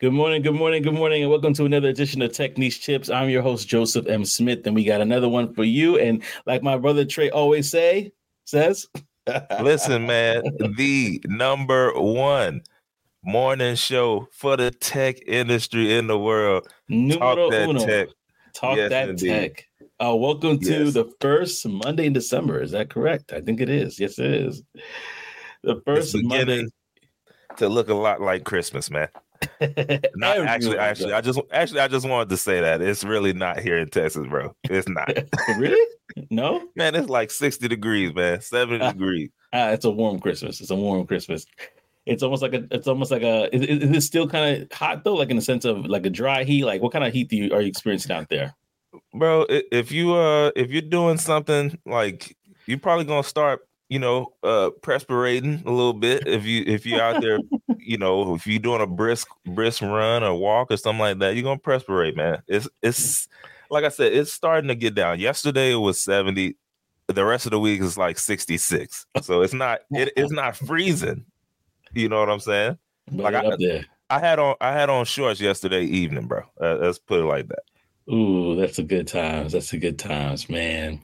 [0.00, 3.10] Good morning, good morning, good morning, and welcome to another edition of Tech Niche Tips.
[3.10, 4.24] I'm your host, Joseph M.
[4.24, 5.98] Smith, and we got another one for you.
[5.98, 8.12] And like my brother Trey always say,
[8.46, 8.88] says,
[9.60, 10.42] Listen, man,
[10.76, 12.62] the number one
[13.22, 16.66] morning show for the tech industry in the world.
[16.88, 17.84] Numero Talk that uno.
[17.86, 18.08] tech.
[18.54, 19.28] Talk Yes, that indeed.
[19.28, 19.66] tech.
[20.02, 20.94] Uh, welcome to Yes.
[20.94, 22.62] the first Monday in December.
[22.62, 23.34] Is that correct?
[23.34, 24.00] I think it is.
[24.00, 24.62] Yes, it is.
[25.62, 26.64] The first Monday.
[27.58, 29.08] to look a lot like Christmas, man.
[30.16, 31.12] Not actually, actually.
[31.12, 34.26] I just actually I just wanted to say that it's really not here in Texas,
[34.28, 34.54] bro.
[34.64, 35.12] It's not.
[35.58, 35.80] really?
[36.30, 36.66] No?
[36.76, 38.40] man, it's like 60 degrees, man.
[38.40, 38.92] 70 Ah.
[38.92, 39.30] degrees.
[39.52, 40.60] Ah, it's a warm Christmas.
[40.60, 41.44] It's a warm Christmas.
[42.06, 42.66] It's almost like a.
[42.70, 43.54] It's almost like a.
[43.54, 45.14] Is, is it still kind of hot though?
[45.14, 46.64] Like in the sense of like a dry heat.
[46.64, 48.54] Like what kind of heat do you are you experiencing out there?
[49.14, 52.36] bro if you uh if you're doing something like
[52.66, 57.02] you're probably gonna start you know uh perspirating a little bit if you if you're
[57.02, 57.38] out there
[57.78, 61.34] you know if you're doing a brisk brisk run or walk or something like that
[61.34, 62.40] you're gonna perspirate man.
[62.46, 63.28] It's it's
[63.68, 65.18] like i said it's starting to get down.
[65.20, 66.56] Yesterday it was 70
[67.08, 71.26] the rest of the week is like 66 so it's not it, it's not freezing.
[71.92, 72.78] You know what i'm saying?
[73.10, 76.42] But Like I- i had on i had on shorts yesterday evening bro.
[76.60, 77.62] Uh, let's put it like that.
[78.12, 79.52] Ooh, that's a good times.
[79.52, 81.00] That's a good times, man.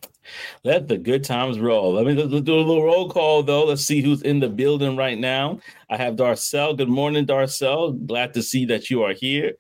[0.65, 1.93] Let the good times roll.
[1.93, 3.65] Let me let's do a little roll call though.
[3.65, 5.61] Let's see who's in the building right now.
[5.91, 6.77] I have Darcel.
[6.77, 8.07] Good morning, Darcel.
[8.07, 9.55] Glad to see that you are here.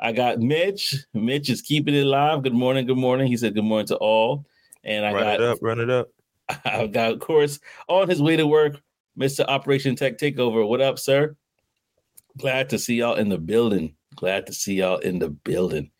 [0.00, 0.94] I got Mitch.
[1.14, 2.42] Mitch is keeping it live.
[2.42, 2.86] Good morning.
[2.86, 3.26] Good morning.
[3.26, 4.46] He said good morning to all.
[4.82, 6.08] And I run got it up run it up
[6.64, 8.80] I've got, of course, on his way to work,
[9.18, 9.44] Mr.
[9.46, 10.66] Operation Tech Takeover.
[10.66, 11.36] What up, sir?
[12.36, 13.94] Glad to see y'all in the building.
[14.16, 15.90] Glad to see y'all in the building.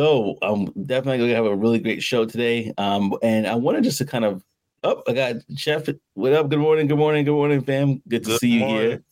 [0.00, 2.72] So I'm definitely gonna have a really great show today.
[2.78, 4.42] Um, and I wanted just to kind of
[4.82, 5.88] oh, I got Chef.
[6.14, 6.48] What up?
[6.48, 8.00] Good morning, good morning, good morning, fam.
[8.08, 8.88] Good to Good see you morning.
[8.88, 9.02] here.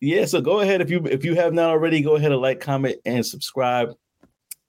[0.00, 2.60] Yeah, so go ahead if you if you have not already, go ahead and like,
[2.60, 3.90] comment, and subscribe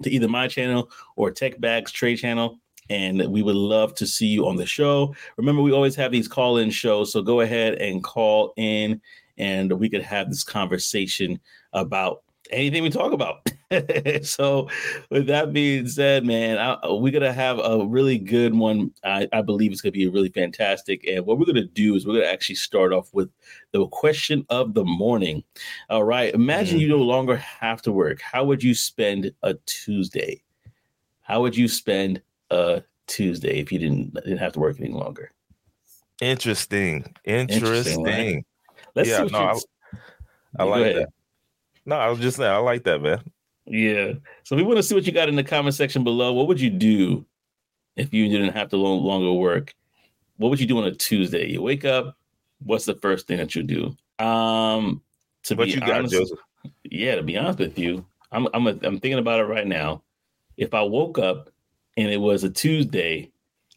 [0.04, 2.60] to either my channel or Tech Bags Trade channel.
[2.90, 5.16] And we would love to see you on the show.
[5.38, 9.00] Remember, we always have these call-in shows, so go ahead and call in,
[9.38, 11.40] and we could have this conversation
[11.72, 13.48] about anything we talk about.
[14.26, 14.70] so,
[15.10, 18.92] with that being said, man, I, we're gonna have a really good one.
[19.04, 21.08] I, I believe it's gonna be really fantastic.
[21.08, 23.30] And what we're gonna do is we're gonna actually start off with
[23.72, 25.44] the question of the morning.
[25.90, 26.82] All right, imagine Mhm.
[26.82, 28.22] you no longer have to work.
[28.22, 30.44] How would you spend a Tuesday?
[31.22, 35.32] How would you spend a Tuesday if you didn't didn't have to work any longer?
[36.22, 37.16] Interesting.
[37.26, 38.04] Interesting, Interesting.
[38.04, 38.46] right?
[38.96, 39.60] Let's Yeah, see what no, you- I-
[40.60, 40.96] I like ahead.
[40.98, 41.10] that.
[41.86, 43.20] No, I was just saying, I like that, man.
[43.66, 44.14] Yeah.
[44.44, 46.34] So we want to see what you got in the comment section below.
[46.34, 47.26] What would you do
[47.96, 49.74] if you didn't have to no longer work?
[50.38, 51.50] What would you do on a Tuesday?
[51.50, 52.18] You wake up.
[52.64, 53.96] What's the first thing that you do?
[54.24, 55.02] Um,
[55.44, 56.40] to What be you got, Joseph?
[56.84, 60.04] yeah, to be honest with you, I'm I'm a, I'm thinking about it right now.
[60.58, 61.50] If I woke up
[61.98, 63.32] and it was a Tuesday,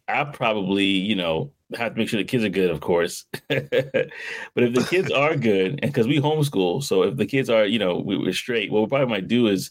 [0.09, 3.25] I probably you know have to make sure the kids are good, of course.
[3.49, 4.11] but
[4.57, 7.79] if the kids are good, and because we homeschool, so if the kids are you
[7.79, 9.71] know we, we're straight, what we probably might do is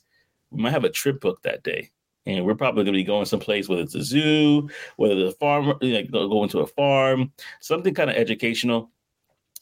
[0.52, 1.92] we might have a trip booked that day.
[2.26, 5.38] And we're probably going to be going someplace, whether it's a zoo, whether it's a
[5.40, 8.92] farm, like go, go into a farm, something kind of educational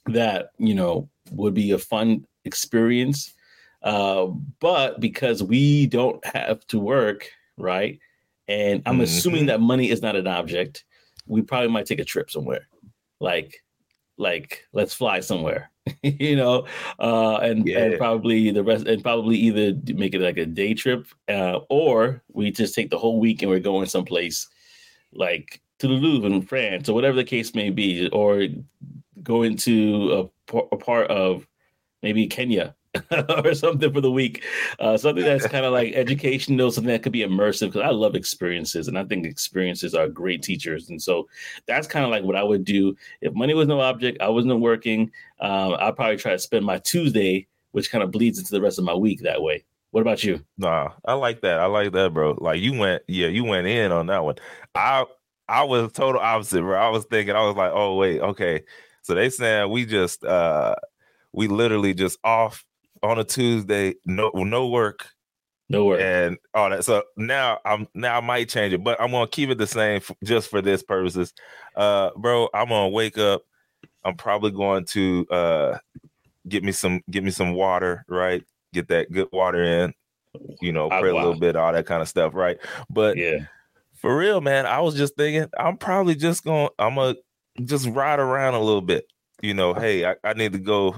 [0.08, 3.34] that you know would be a fun experience
[3.84, 4.26] uh,
[4.60, 8.00] but because we don't have to work right
[8.48, 9.48] and i'm assuming Mhm.
[9.48, 10.84] that money is not an object
[11.28, 12.68] we probably might take a trip somewhere.
[13.20, 13.64] Like
[14.18, 15.72] like let's fly somewhere
[16.04, 16.68] you know?
[17.00, 21.08] Uh and, and probably the rest and probably either make it like a day trip
[21.30, 24.48] uh or we just take the whole week and we're going someplace
[25.14, 28.46] like to the Louvre in France or whatever the case may be, or
[29.24, 31.48] go into a, a part of
[32.04, 32.76] maybe Kenya
[33.46, 34.44] or something for the week.
[34.80, 37.68] Uh, something that's kind of like educational, something that could be immersive.
[37.68, 40.90] Because I love experiences, and I think experiences are great teachers.
[40.90, 41.28] And so
[41.68, 44.22] that's kind of like what I would do if money was no object.
[44.22, 45.12] I wasn't working.
[45.40, 48.78] Um, I'd probably try to spend my Tuesday, which kind of bleeds into the rest
[48.78, 49.64] of my week that way.
[49.92, 50.44] What about you?
[50.58, 51.60] Nah, I like that.
[51.60, 52.38] I like that, bro.
[52.40, 54.36] Like you went, yeah, you went in on that one.
[54.74, 55.06] I
[55.50, 56.80] I was total opposite, bro.
[56.80, 58.64] I was thinking, I was like, oh wait, okay.
[59.02, 60.76] So they saying we just uh
[61.34, 62.66] we literally just off
[63.04, 65.08] on a Tuesday, no no work,
[65.70, 66.04] No worries.
[66.04, 66.84] and all that.
[66.86, 69.98] So now I'm now I might change it, but I'm gonna keep it the same
[69.98, 71.34] f- just for this purposes.
[71.76, 73.44] Uh, bro, I'm gonna wake up.
[74.04, 75.78] I'm probably going to uh
[76.48, 78.44] get me some get me some water, right?
[78.74, 79.94] Get that good water in,
[80.62, 81.22] you know, pray a wow.
[81.24, 82.58] little bit, all that kind of stuff, right?
[82.90, 83.46] But Yeah.
[83.96, 87.16] for real, man, I was just thinking I'm probably just gonna I'm gonna
[87.64, 89.06] just ride around a little bit.
[89.42, 90.98] You know, hey, I, I need to go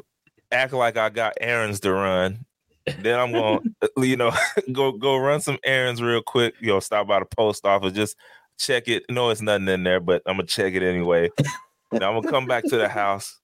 [0.53, 2.45] act like I got errands to run
[2.85, 4.31] then I'm going to, you know,
[4.71, 6.55] go go run some errands real quick.
[6.59, 8.17] You know, stop by the post office, just
[8.57, 9.03] check it.
[9.09, 11.29] No, it's nothing in there, but I'm gonna check it anyway.
[11.91, 13.39] and I'm gonna come back to the house.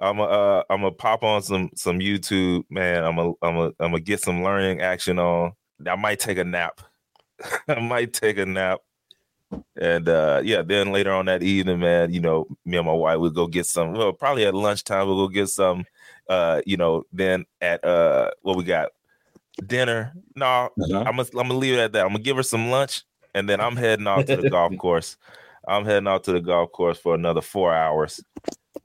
[0.00, 3.04] I'm gonna uh, I'm gonna pop on some some YouTube, man.
[3.04, 5.52] I'm gonna I'm gonna I'm gonna get some learning action on.
[5.86, 6.80] I might take a nap.
[7.68, 8.80] I might take a nap.
[9.80, 13.18] And uh yeah, then later on that evening, man, you know, me and my wife
[13.18, 13.94] would go get some.
[13.94, 15.84] Well, probably at lunchtime we'll go get some.
[16.28, 18.90] Uh, you know, then at uh what we got
[19.66, 20.12] dinner.
[20.34, 21.04] No, uh-huh.
[21.06, 22.02] I'm gonna I'm gonna leave it at that.
[22.02, 23.02] I'm gonna give her some lunch,
[23.34, 25.16] and then I'm heading off to the golf course.
[25.66, 28.22] I'm heading out to the golf course for another four hours,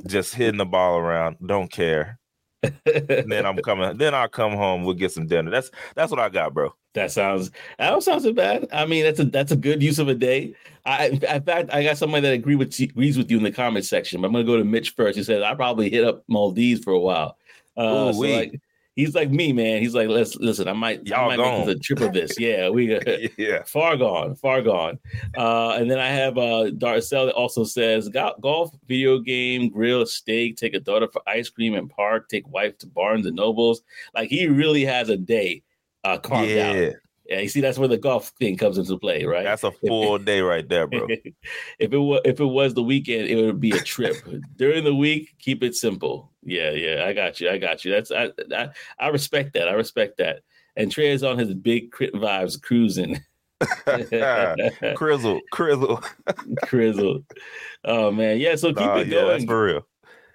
[0.06, 1.38] just hitting the ball around.
[1.46, 2.20] Don't care.
[2.86, 3.98] then I'm coming.
[3.98, 4.84] Then I'll come home.
[4.84, 5.52] We'll get some dinner.
[5.52, 6.74] That's that's what I got, bro.
[6.94, 8.68] That sounds that don't sound so bad.
[8.72, 10.56] I mean, that's a that's a good use of a day.
[10.86, 13.86] I in fact I got somebody that agree with agrees with you in the comment
[13.86, 14.22] section.
[14.22, 15.18] But I'm gonna go to Mitch first.
[15.18, 17.38] He says I probably hit up Maldives for a while.
[17.76, 18.62] Uh, Ooh, so like,
[18.96, 19.82] he's like me, man.
[19.82, 20.68] He's like, let's listen.
[20.68, 21.68] I might, Y'all I might gone.
[21.68, 22.40] make a trip of this.
[22.40, 23.00] Yeah, we
[23.38, 25.00] yeah, far gone, far gone.
[25.38, 30.58] Uh, and then I have uh, Darcel that also says golf, video game, grill, steak,
[30.58, 33.82] take a daughter for ice cream and park, take wife to Barnes and Nobles.
[34.14, 35.64] Like he really has a day
[36.04, 36.70] uh, carved yeah.
[36.70, 36.94] out.
[37.26, 39.46] Yeah, you see, that's where the golf thing comes into play, right?
[39.46, 41.08] That's a full day right there, bro.
[41.80, 44.18] if it was if it was the weekend, it would be a trip.
[44.58, 46.33] During the week, keep it simple.
[46.46, 47.50] Yeah, yeah, I got you.
[47.50, 47.92] I got you.
[47.92, 48.70] That's I I,
[49.00, 49.68] I respect that.
[49.68, 50.42] I respect that.
[50.76, 53.22] And Trey is on his big crit vibes cruising.
[53.62, 56.04] Crizzle, crizzle,
[56.66, 57.24] crizzle.
[57.86, 58.56] Oh man, yeah.
[58.56, 59.42] So keep nah, it going.
[59.42, 59.88] Yeah, for real.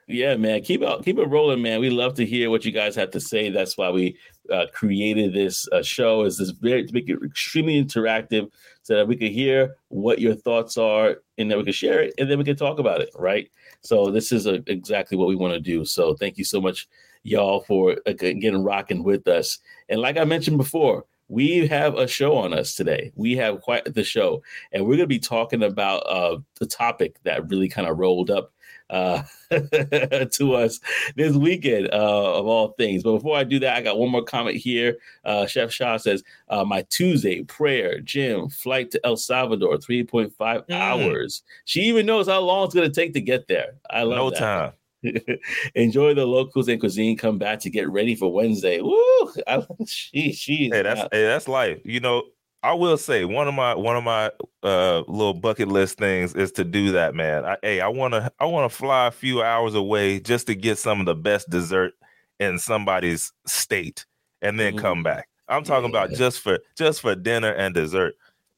[0.07, 0.63] Yeah, man.
[0.63, 1.81] Keep it keep it rolling, man.
[1.81, 3.51] We love to hear what you guys have to say.
[3.51, 4.17] That's why we
[4.51, 6.25] uh, created this uh, show.
[6.25, 8.51] Is this very to make it extremely interactive,
[8.83, 12.15] so that we could hear what your thoughts are, and then we can share it,
[12.17, 13.11] and then we can talk about it.
[13.15, 13.51] Right.
[13.89, 15.83] So this is a, uh, exactly what we want to do.
[15.83, 16.87] So thank you so much,
[17.23, 19.61] y'all, for uh, getting rocking with us.
[19.89, 23.13] And like I mentioned before, we have a show on us today.
[23.15, 24.43] We have quite the show,
[24.73, 28.31] and we're going to be talking about uh, the topic that really kind of rolled
[28.31, 28.53] up
[28.91, 30.81] uh, to us
[31.17, 33.03] this weekend uh, of all things.
[33.03, 34.99] But before I do that, I got one more comment here.
[35.25, 40.33] Uh, Chef Shaw says, uh, "My Tuesday prayer, gym, flight to El Salvador, three point
[40.37, 40.75] five mm.
[40.75, 41.43] hours.
[41.65, 43.75] She even knows how long it's going to take to get there.
[43.91, 44.39] I love no that.
[44.39, 44.73] time."
[45.75, 47.17] Enjoy the locals and cuisine.
[47.17, 48.81] Come back to get ready for Wednesday.
[48.81, 49.33] Woo!
[49.47, 51.79] I, she, she hey, that's hey, that's life.
[51.85, 52.25] You know,
[52.63, 54.31] I will say one of my one of my
[54.63, 57.45] uh little bucket list things is to do that, man.
[57.45, 60.55] I, hey, I want to I want to fly a few hours away just to
[60.55, 61.95] get some of the best dessert
[62.41, 64.07] in somebody's state
[64.43, 64.81] and then mm-hmm.
[64.81, 65.29] come back.
[65.49, 66.05] I'm talking yeah.
[66.05, 68.15] about just for just for dinner and dessert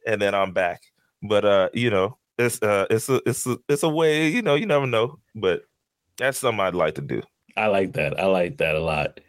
[0.07, 0.83] and then I'm back.
[1.23, 4.55] But uh, you know, it's uh it's a it's a it's a way, you know,
[4.55, 5.63] you never know, but
[6.17, 7.23] that's something I'd like to do.
[7.57, 8.19] I like that.
[8.19, 9.21] I like that a lot.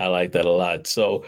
[0.00, 0.86] I like that a lot.
[0.86, 1.24] So,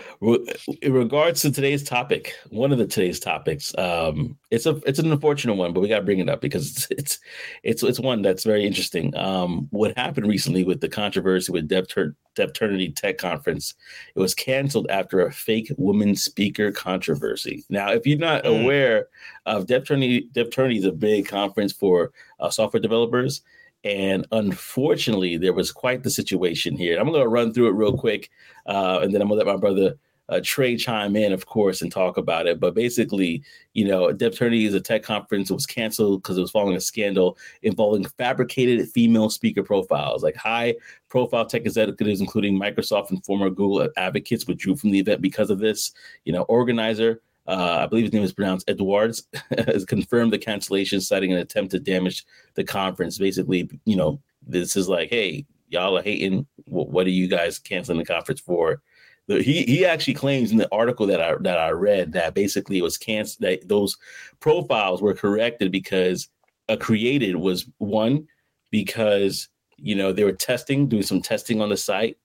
[0.81, 5.13] in regards to today's topic, one of the today's topics, um, it's a it's an
[5.13, 7.19] unfortunate one, but we got to bring it up because it's it's
[7.63, 9.15] it's, it's one that's very interesting.
[9.15, 13.75] Um, what happened recently with the controversy with DevTernity Tech Conference?
[14.15, 17.65] It was canceled after a fake woman speaker controversy.
[17.69, 18.63] Now, if you're not mm.
[18.63, 19.09] aware
[19.45, 23.43] of DevTernity, DevTernity is a big conference for uh, software developers
[23.85, 26.99] and unfortunately, there was quite the situation here.
[26.99, 28.31] I'm going to run through it real quick,
[28.67, 29.95] uh, and then I'm going to let my brother
[30.29, 32.61] uh, Trey chime in, of course, and talk about it.
[32.61, 33.43] But basically,
[33.75, 35.51] you know, DevTernity is a tech conference.
[35.51, 40.23] It was canceled because it was following a scandal involving fabricated female speaker profiles.
[40.23, 40.77] Like high
[41.09, 45.59] profile tech executives, including Microsoft and former Google advocates, withdrew from the event because of
[45.59, 45.93] this.
[46.25, 49.27] You know, organizer uh, I believe his name is pronounced Edwards,
[49.67, 53.19] has confirmed the cancellation, citing an attempt to damage the conference.
[53.19, 56.47] Basically, you know, this is like, hey, y'all are hating.
[56.67, 58.81] What are you guys canceling the conference for?
[59.29, 62.83] He he actually claims in the article that I that I read that basically it
[62.83, 63.49] was canceled.
[63.49, 63.97] That those
[64.41, 66.29] profiles were corrected because
[66.69, 68.27] a created was one
[68.71, 72.19] because you know they were testing, doing some testing on the site,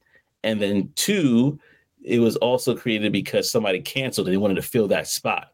[0.43, 1.59] and then two
[2.03, 5.53] it was also created because somebody canceled and they wanted to fill that spot.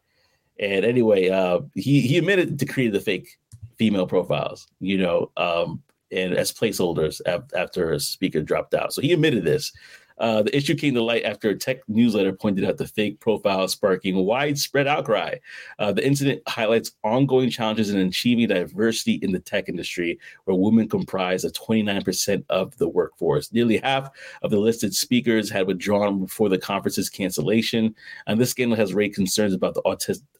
[0.60, 3.38] And anyway, uh, he he admitted to create the fake
[3.76, 5.82] female profiles, you know, um,
[6.12, 7.20] and as placeholders
[7.56, 8.92] after a speaker dropped out.
[8.92, 9.72] So he admitted this.
[10.18, 13.66] Uh, the issue came to light after a tech newsletter pointed out the fake profile,
[13.66, 15.34] sparking widespread outcry.
[15.78, 20.88] Uh, the incident highlights ongoing challenges in achieving diversity in the tech industry, where women
[20.88, 23.52] comprise of 29% of the workforce.
[23.52, 24.10] Nearly half
[24.42, 27.94] of the listed speakers had withdrawn before the conference's cancellation.
[28.26, 29.82] And this scandal has raised concerns about the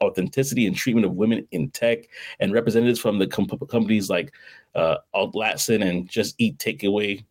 [0.03, 2.07] authenticity and treatment of women in tech.
[2.41, 4.33] And representatives from the companies like
[4.75, 4.97] uh,
[5.69, 7.25] and Just Eat Takeaway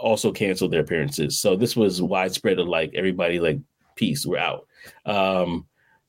[0.00, 1.38] also canceled their appearances.
[1.38, 3.58] So this was widespread of like everybody like
[3.96, 4.66] peace, we're out.
[5.06, 5.66] Um,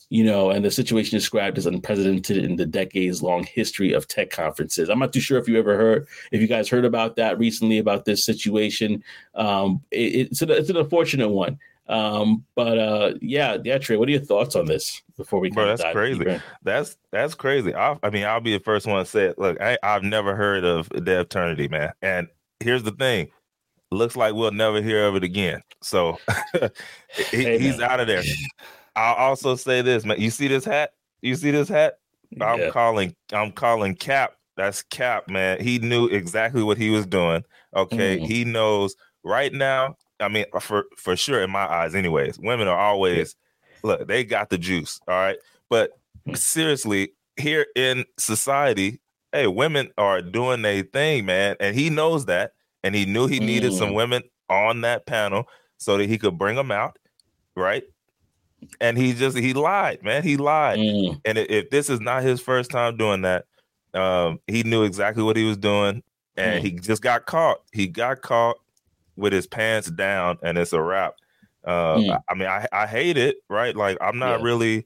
[0.10, 4.30] you know, and the situation described as unprecedented in the decades long history of tech
[4.30, 4.90] conferences.
[4.90, 7.80] I'm not too sure if you ever heard, if you guys heard about that recently
[7.80, 9.04] about this situation.
[9.34, 11.58] Um, it, it's, an, it's an unfortunate one.
[11.88, 15.50] Um, but uh, yeah, yeah, Trey, what are your thoughts on this before we?
[15.50, 16.20] Bro, that's crazy.
[16.20, 16.44] Deeper?
[16.64, 17.76] That's that's crazy.
[17.76, 19.40] I, I, mean, I'll be the first one to say it.
[19.40, 21.92] Look, I, I've never heard of DevTernity, man.
[22.02, 22.28] And
[22.62, 23.32] here's the thing:
[23.94, 25.62] looks like we'll never hear of it again.
[25.82, 26.18] So
[27.32, 28.24] he, he's out of there.
[28.96, 30.20] I'll also say this, man.
[30.20, 30.92] You see this hat?
[31.22, 31.96] You see this hat?
[32.42, 32.70] I'm yeah.
[32.70, 33.16] calling.
[33.32, 34.34] I'm calling Cap.
[34.56, 35.62] That's Cap, man.
[35.62, 37.44] He knew exactly what he was doing.
[37.76, 38.26] Okay, mm.
[38.26, 39.96] he knows right now.
[40.20, 43.36] I mean, for for sure, in my eyes, anyways, women are always
[43.84, 43.90] yeah.
[43.90, 44.08] look.
[44.08, 45.00] They got the juice.
[45.08, 45.38] All right,
[45.70, 45.92] but
[46.28, 46.38] mm.
[46.38, 52.54] seriously, here in society, hey, women are doing their thing, man, and he knows that,
[52.84, 53.78] and he knew he needed mm.
[53.78, 55.48] some women on that panel
[55.78, 56.98] so that he could bring them out,
[57.56, 57.84] right?
[58.80, 60.24] and he just he lied, man.
[60.24, 60.80] He lied.
[60.80, 61.22] Mm.
[61.26, 63.46] And if this is not his first time doing that,
[63.94, 66.04] um, he knew exactly what he was doing,
[66.38, 66.64] and mm.
[66.64, 67.62] he just got caught.
[67.72, 68.58] He got caught
[69.16, 71.16] with his pants down, and it's a wrap.
[71.64, 72.20] Uh, mm.
[72.28, 73.76] I, mean, I, I hate it, right?
[73.76, 74.46] Like I'm not yeah.
[74.46, 74.86] really,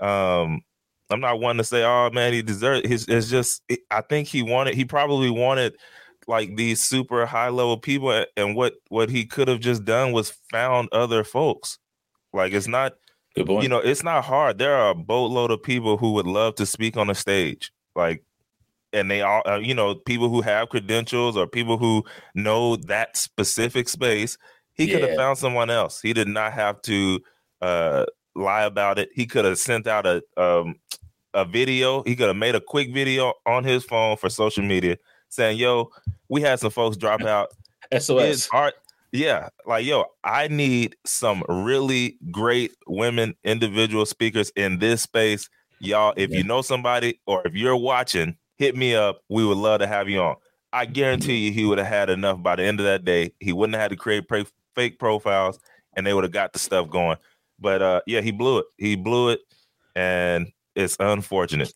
[0.00, 0.60] um,
[1.10, 2.86] I'm not one to say, oh man, he deserved.
[2.86, 5.76] His, it's just, I think he wanted, he probably wanted
[6.26, 10.30] like these super high level people, and what what he could have just done was
[10.50, 11.78] found other folks.
[12.32, 12.94] Like it's not.
[13.62, 14.56] You know, it's not hard.
[14.56, 18.24] There are a boatload of people who would love to speak on a stage, like,
[18.94, 22.02] and they all, uh, you know, people who have credentials or people who
[22.34, 24.38] know that specific space.
[24.72, 26.00] He could have found someone else.
[26.00, 27.20] He did not have to
[27.60, 29.10] uh, lie about it.
[29.14, 30.76] He could have sent out a um,
[31.34, 32.02] a video.
[32.04, 34.96] He could have made a quick video on his phone for social media
[35.36, 35.90] saying, "Yo,
[36.28, 37.52] we had some folks drop out.
[37.96, 38.48] SOS.
[38.52, 38.74] art
[39.16, 45.48] yeah, like yo, I need some really great women individual speakers in this space.
[45.78, 46.38] Y'all, if yeah.
[46.38, 49.22] you know somebody or if you're watching, hit me up.
[49.28, 50.36] We would love to have you on.
[50.72, 53.32] I guarantee you he would have had enough by the end of that day.
[53.40, 55.58] He wouldn't have had to create pre- fake profiles
[55.96, 57.16] and they would have got the stuff going.
[57.58, 58.66] But uh yeah, he blew it.
[58.76, 59.40] He blew it
[59.94, 61.72] and it's unfortunate.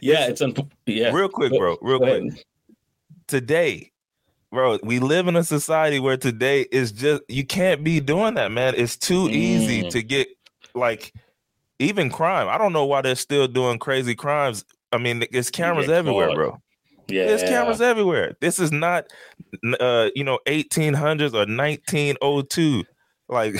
[0.00, 1.12] Yeah, it's, it's un- yeah.
[1.12, 1.76] Real quick, bro.
[1.82, 2.46] Real quick.
[3.28, 3.92] Today,
[4.50, 8.50] bro, we live in a society where today is just you can't be doing that,
[8.50, 8.74] man.
[8.76, 9.32] It's too mm.
[9.32, 10.28] easy to get
[10.74, 11.12] like
[11.78, 12.48] even crime.
[12.48, 14.64] I don't know why they're still doing crazy crimes.
[14.92, 16.58] I mean, it's cameras everywhere, bro.
[17.08, 18.36] Yeah, there's cameras everywhere.
[18.40, 19.06] This is not,
[19.80, 22.84] uh, you know, 1800s or 1902.
[23.28, 23.56] Like,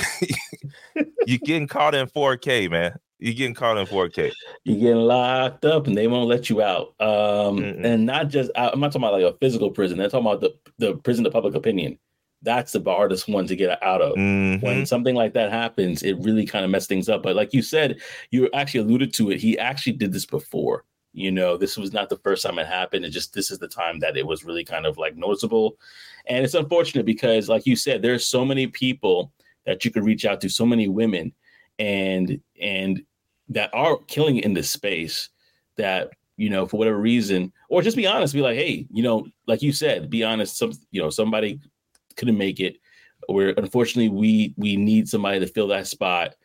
[1.25, 2.95] you're getting caught in 4K, man.
[3.19, 4.31] You're getting caught in 4K.
[4.63, 6.95] You're getting locked up, and they won't let you out.
[7.01, 9.97] Um, and not just I'm not talking about like a physical prison.
[9.97, 11.99] They're talking about the the prison of public opinion.
[12.41, 14.15] That's the hardest one to get out of.
[14.15, 14.65] Mm-hmm.
[14.65, 17.21] When something like that happens, it really kind of messes things up.
[17.21, 17.99] But like you said,
[18.31, 19.41] you actually alluded to it.
[19.41, 20.85] He actually did this before.
[21.11, 23.03] You know, this was not the first time it happened.
[23.03, 25.77] It just this is the time that it was really kind of like noticeable.
[26.27, 29.33] And it's unfortunate because, like you said, there's so many people
[29.65, 31.33] that you could reach out to, so many women,
[31.79, 33.03] and and
[33.49, 35.29] that are killing in this space
[35.77, 39.27] that you know for whatever reason or just be honest be like hey you know
[39.47, 41.59] like you said be honest some you know somebody
[42.19, 42.77] couldn't make it.
[43.27, 46.35] Where unfortunately we we need somebody to fill that spot.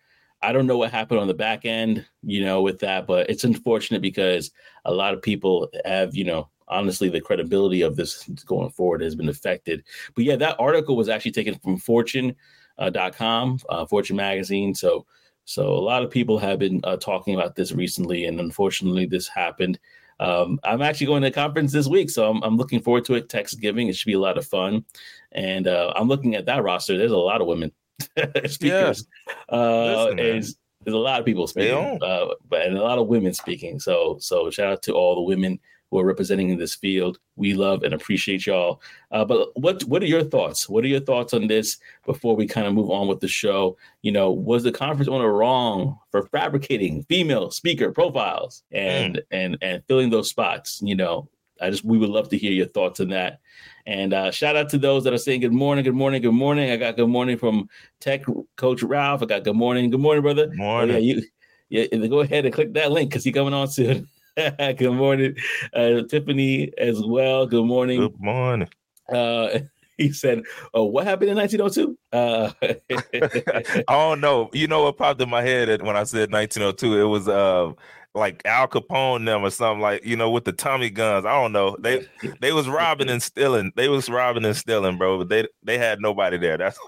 [0.43, 3.45] I don't know what happened on the back end you know with that but it's
[3.45, 4.51] unfortunate because
[4.85, 9.15] a lot of people have you know honestly the credibility of this going forward has
[9.15, 9.85] been affected.
[10.15, 12.37] But yeah that article was actually taken from fortune
[12.79, 14.75] uh, uh, fortune magazine.
[14.75, 15.07] So
[15.45, 19.29] so a lot of people have been uh, talking about this recently, and unfortunately, this
[19.29, 19.79] happened.
[20.21, 23.15] Um, I'm actually going to a conference this week, so I'm, I'm, looking forward to
[23.15, 23.31] it.
[23.31, 24.85] Thanksgiving, it should be a lot of fun,
[25.33, 26.97] and uh, I'm looking at that roster.
[26.97, 27.73] There's a lot of women
[28.47, 29.07] speakers.
[29.29, 29.35] Yeah.
[29.49, 33.33] Uh, Listen, there's a lot of people speaking, uh, but and a lot of women
[33.33, 33.81] speaking.
[33.81, 35.59] So so shout out to all the women
[35.95, 37.21] who are representing in this field.
[37.37, 38.83] We love and appreciate y'all.
[39.13, 40.69] Uh, but what what are your thoughts?
[40.69, 43.77] What are your thoughts on this before we kind of move on with the show?
[44.03, 49.23] You know, was the conference owner wrong for fabricating female speaker profiles and mm.
[49.31, 50.81] and and filling those spots?
[50.83, 51.29] You know,
[51.61, 53.39] I just we would love to hear your thoughts on that.
[53.87, 56.73] And uh, shout out to those that are saying good morning, good morning, good morning.
[56.73, 57.69] I got good morning from
[58.01, 58.25] Tech
[58.57, 59.23] Coach Ralph.
[59.23, 60.51] I got good morning, good morning, brother.
[60.55, 60.97] Morning.
[60.97, 61.23] Oh, yeah, you,
[61.69, 64.09] yeah, go ahead and click that link because he's coming on soon.
[64.77, 65.37] good morning,
[65.75, 67.47] uh, Tiffany, as well.
[67.47, 68.01] Good morning.
[68.01, 68.69] Good morning.
[69.09, 69.61] Uh,
[69.99, 72.51] he said, "Oh, what happened in 1902?" Uh,
[73.89, 74.51] I don't know.
[74.53, 77.01] You know what popped in my head when I said 1902?
[77.01, 77.73] It was uh,
[78.15, 81.25] like Al Capone them or something like you know with the Tommy guns.
[81.25, 81.77] I don't know.
[81.79, 82.05] They
[82.41, 83.73] they was robbing and stealing.
[83.77, 85.19] They was robbing and stealing, bro.
[85.19, 86.59] But they they had nobody there.
[86.59, 86.79] That's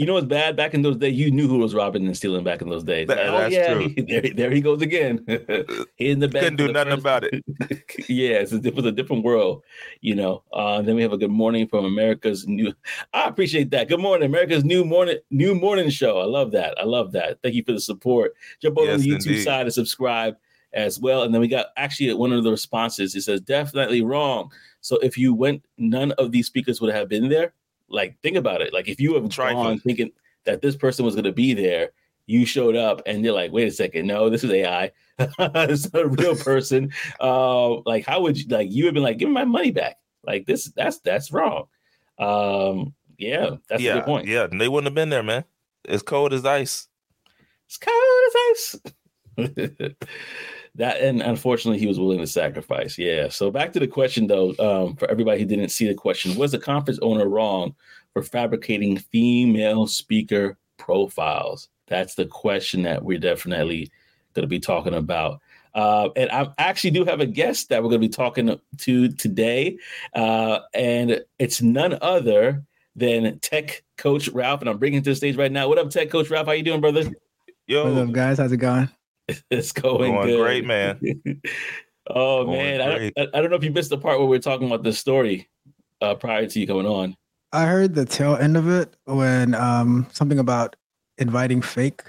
[0.00, 0.56] you know what's bad?
[0.56, 3.06] Back in those days, you knew who was robbing and stealing back in those days.
[3.08, 3.88] That, oh, that's yeah, true.
[3.94, 5.22] he- there, there he goes again.
[5.96, 6.42] he in the back.
[6.42, 7.44] couldn't do nothing about it.
[8.08, 9.62] yeah, it's a, it was a different world,
[10.00, 10.42] you know.
[10.54, 12.72] Uh, then we have a good morning from America's new.
[13.12, 13.88] I appreciate that.
[13.88, 16.18] Good morning, America's new morning new morning show.
[16.18, 16.80] I love that.
[16.80, 17.42] I love that.
[17.42, 18.32] Thank you for the support.
[18.62, 19.44] Jump over on the YouTube indeed.
[19.44, 20.34] side and subscribe
[20.72, 21.24] as well.
[21.24, 23.14] And then we got actually one of the responses.
[23.14, 24.50] It says definitely wrong.
[24.80, 27.52] So if you went, none of these speakers would have been there.
[27.90, 28.72] Like think about it.
[28.72, 29.64] Like if you have Trifling.
[29.64, 30.12] gone thinking
[30.44, 31.90] that this person was going to be there.
[32.26, 34.92] You showed up and you're like, wait a second, no, this is AI.
[35.18, 36.92] it's not a real person.
[37.20, 38.70] Uh, like, how would you like?
[38.70, 39.96] You would be like, give me my money back.
[40.22, 41.64] Like this, that's that's wrong.
[42.18, 44.28] Um, yeah, that's a yeah, good point.
[44.28, 44.46] yeah.
[44.46, 45.44] They wouldn't have been there, man.
[45.84, 46.86] It's cold as ice.
[47.66, 47.96] It's cold
[48.28, 48.80] as
[49.38, 49.86] ice.
[50.76, 52.98] that and unfortunately, he was willing to sacrifice.
[52.98, 53.28] Yeah.
[53.28, 56.52] So back to the question though, um, for everybody who didn't see the question, was
[56.52, 57.74] the conference owner wrong
[58.12, 61.68] for fabricating female speaker profiles?
[61.86, 63.90] That's the question that we're definitely
[64.34, 65.40] going to be talking about.
[65.74, 69.08] Uh, and I actually do have a guest that we're going to be talking to
[69.08, 69.78] today,
[70.14, 72.64] uh, and it's none other
[72.96, 74.60] than Tech Coach Ralph.
[74.60, 75.68] And I'm bringing to the stage right now.
[75.68, 76.46] What up, Tech Coach Ralph?
[76.46, 77.10] How you doing, brother?
[77.66, 78.38] Yo, What's up, guys?
[78.38, 78.88] How's it going?
[79.50, 80.40] It's going, Going good.
[80.40, 81.00] great, man.
[82.10, 83.12] oh Going man, I don't, great.
[83.16, 84.98] I, I don't know if you missed the part where we are talking about this
[84.98, 85.48] story
[86.00, 87.16] uh, prior to you coming on.
[87.52, 90.76] I heard the tail end of it when um something about
[91.18, 92.02] inviting fake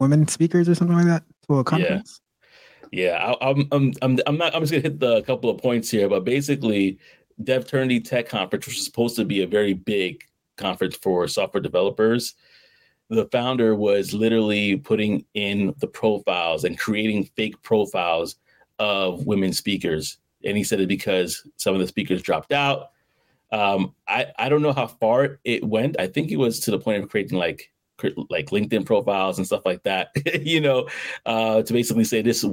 [0.00, 2.20] women speakers or something like that to a conference.
[2.92, 4.54] Yeah, I, I'm, I'm, I'm, I'm not.
[4.54, 6.98] I'm just gonna hit the couple of points here, but basically,
[7.42, 10.22] DevTernity Tech Conference, which is supposed to be a very big
[10.56, 12.34] conference for software developers,
[13.08, 18.36] the founder was literally putting in the profiles and creating fake profiles
[18.78, 22.90] of women speakers, and he said it because some of the speakers dropped out.
[23.52, 25.98] Um, I I don't know how far it went.
[26.00, 27.70] I think it was to the point of creating like
[28.28, 30.10] like LinkedIn profiles and stuff like that.
[30.42, 30.88] you know,
[31.24, 32.44] uh, to basically say this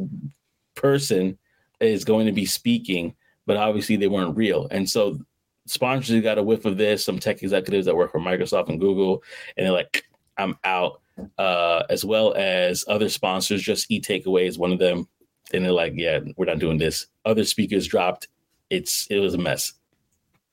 [0.76, 1.38] person
[1.80, 4.68] is going to be speaking, but obviously they weren't real.
[4.72, 5.20] And so
[5.66, 9.24] sponsors got a whiff of this, some tech executives that work for Microsoft and Google,
[9.58, 10.06] and they're like,
[10.38, 11.02] I'm out.
[11.38, 15.08] Uh, as well as other sponsors, just eat takeaways, one of them.
[15.54, 17.06] And they're like, yeah, we're not doing this.
[17.24, 18.28] Other speakers dropped.
[18.72, 19.74] It's it was a mess.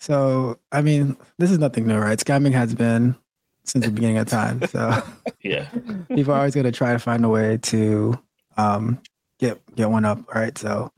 [0.00, 2.18] So I mean, this is nothing new, right?
[2.18, 3.16] Scamming has been
[3.64, 4.66] since the beginning of time.
[4.66, 5.02] So
[5.42, 5.66] Yeah.
[6.14, 8.18] people are always going to try to find a way to
[8.58, 9.00] um
[9.38, 10.56] get get one up, right?
[10.58, 10.92] So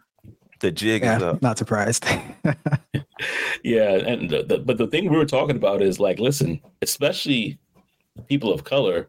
[0.59, 1.43] the jig is yeah, up.
[1.43, 2.05] not surprised.
[3.65, 7.59] Yeah, and the, the, but the thing we were talking about is like, listen, especially
[8.29, 9.09] people of color,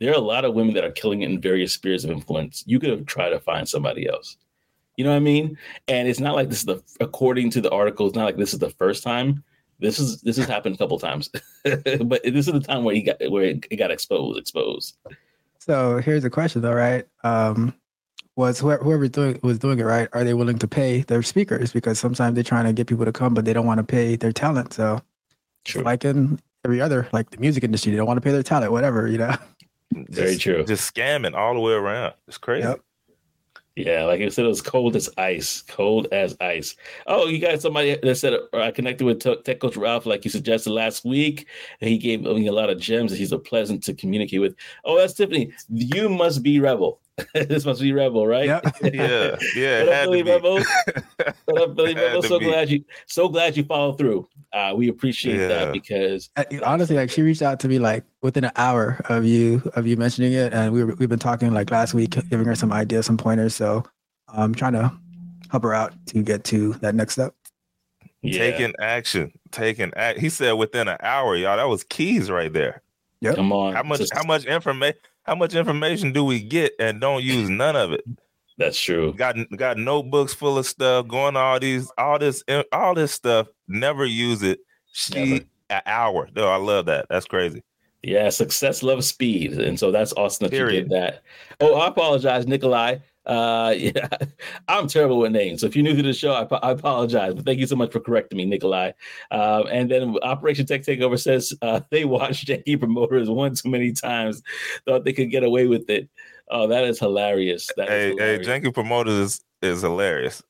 [0.00, 2.64] there are a lot of women that are killing it in various spheres of influence.
[2.66, 4.36] You could try to find somebody else.
[4.96, 5.56] You know what I mean?
[5.86, 8.52] And it's not like this is the according to the article, it's not like this
[8.52, 9.44] is the first time.
[9.80, 11.30] This is this has happened a couple times,
[11.62, 14.38] but this is the time where he got where it got exposed.
[14.38, 14.96] Exposed.
[15.60, 17.06] so here's the question, though, right?
[17.22, 17.72] Um,
[18.34, 20.08] was whoever, whoever doing was doing it right?
[20.12, 21.72] Are they willing to pay their speakers?
[21.72, 24.16] Because sometimes they're trying to get people to come, but they don't want to pay
[24.16, 24.72] their talent.
[24.72, 25.00] So
[25.64, 25.82] True.
[25.82, 28.70] like in every other, like the music industry, they don't want to pay their talent,
[28.70, 29.34] whatever, you know.
[30.10, 30.64] Very Just- true.
[30.64, 32.12] Just scamming all the way around.
[32.26, 32.68] It's crazy.
[32.68, 32.80] Yep.
[33.74, 36.74] Yeah, like I said, it was cold as ice, cold as ice.
[37.06, 40.32] Oh, you got somebody that said uh, I connected with Tech Coach Ralph, like you
[40.32, 41.46] suggested last week.
[41.80, 43.16] And he gave me a lot of gems.
[43.16, 44.56] He's a pleasant to communicate with.
[44.84, 45.52] Oh, that's Tiffany.
[45.68, 47.00] You must be Rebel.
[47.34, 48.46] this must be Rebel, right?
[48.46, 48.76] Yep.
[48.94, 49.80] Yeah, yeah.
[49.84, 50.22] What up, Billy.
[50.22, 50.60] Rebel?
[51.46, 52.22] What up, Billy Rebel?
[52.22, 52.46] So be.
[52.46, 54.28] glad you, so glad you followed through.
[54.52, 55.48] Uh, we appreciate Yeah.
[55.48, 59.24] that because Uh, honestly like she reached out to me like within an hour of
[59.24, 62.46] you of you mentioning it and we were, we've been talking like last week giving
[62.46, 63.84] her some ideas some pointers so
[64.28, 64.90] i'm trying to
[65.50, 67.34] help her out to get to that next step
[68.22, 69.32] yeah, Taking action.
[69.52, 70.18] Taking act.
[70.18, 71.56] He said within an hour, y'all.
[71.56, 72.82] That was keys right there.
[73.20, 73.34] Yeah.
[73.36, 73.74] Come on.
[73.74, 73.98] How much?
[74.00, 74.98] Just- How much information?
[75.28, 78.02] How much information do we get and don't use none of it?
[78.56, 79.12] that's true.
[79.12, 83.46] Got got notebooks full of stuff, going to all these, all this, all this stuff.
[83.68, 84.60] Never use it.
[84.90, 85.44] She Never.
[85.68, 86.30] an hour.
[86.34, 87.06] No, I love that.
[87.10, 87.62] That's crazy.
[88.02, 90.74] Yeah, success loves speed, and so that's awesome that Period.
[90.74, 91.22] you did that.
[91.60, 92.96] Oh, I apologize, Nikolai.
[93.28, 94.08] Uh, yeah,
[94.66, 95.60] I'm terrible with names.
[95.60, 97.34] So if you're new to the show, I, I apologize.
[97.34, 98.92] But thank you so much for correcting me, Nikolai.
[99.30, 103.92] Um, and then Operation Tech Takeover says uh, they watched Janky promoters one too many
[103.92, 104.42] times,
[104.86, 106.08] thought they could get away with it.
[106.50, 107.68] Oh, that is hilarious.
[107.76, 108.46] That is Hey, hey, hilarious.
[108.48, 110.42] Janky Promoters is, is hilarious.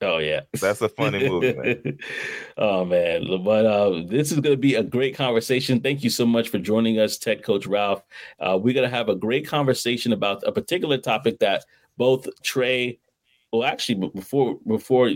[0.00, 1.54] Oh yeah, that's a funny movie.
[1.54, 1.98] Man.
[2.56, 5.80] oh man, but uh, this is going to be a great conversation.
[5.80, 8.04] Thank you so much for joining us, Tech Coach Ralph.
[8.38, 11.64] Uh, we're going to have a great conversation about a particular topic that
[11.98, 12.98] both Trey,
[13.52, 15.10] well, actually, before before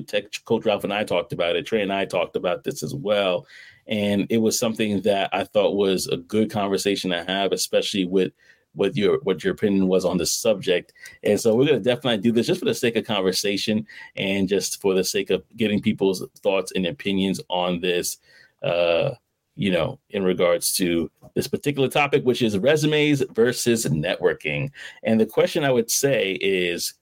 [0.45, 3.47] Coach Ralph and I talked about it, Trey and I talked about this as well,
[3.87, 8.33] and it was something that I thought was a good conversation to have, especially with
[8.75, 10.93] what your what your opinion was on the subject.
[11.23, 14.49] And so we're going to definitely do this just for the sake of conversation and
[14.49, 18.19] just for the sake of getting people's thoughts and opinions on this.
[18.63, 19.11] Uh,
[19.55, 24.71] you know, in regards to this particular topic, which is resumes versus networking.
[25.03, 26.95] And the question I would say is,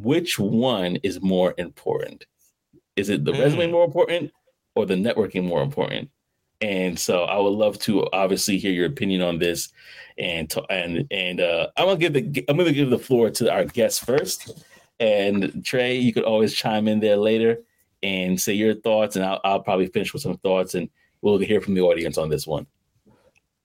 [0.00, 2.26] which one is more important?
[2.96, 3.40] Is it the mm.
[3.40, 4.32] resume more important
[4.74, 6.10] or the networking more important?
[6.60, 9.68] And so I would love to obviously hear your opinion on this.
[10.16, 13.64] And and and uh, I'm gonna give the I'm gonna give the floor to our
[13.64, 14.64] guest first.
[15.00, 17.58] And Trey, you could always chime in there later
[18.02, 20.88] and say your thoughts, and I'll, I'll probably finish with some thoughts, and
[21.24, 22.66] we'll hear from the audience on this one.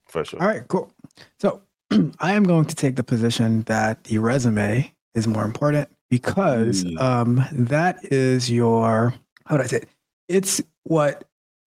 [0.07, 0.41] For sure.
[0.41, 0.91] All right, cool.
[1.39, 1.61] So
[2.19, 6.99] I am going to take the position that the resume is more important because mm.
[6.99, 9.13] um, that is your
[9.45, 9.89] how would I say it?
[10.27, 11.25] It's what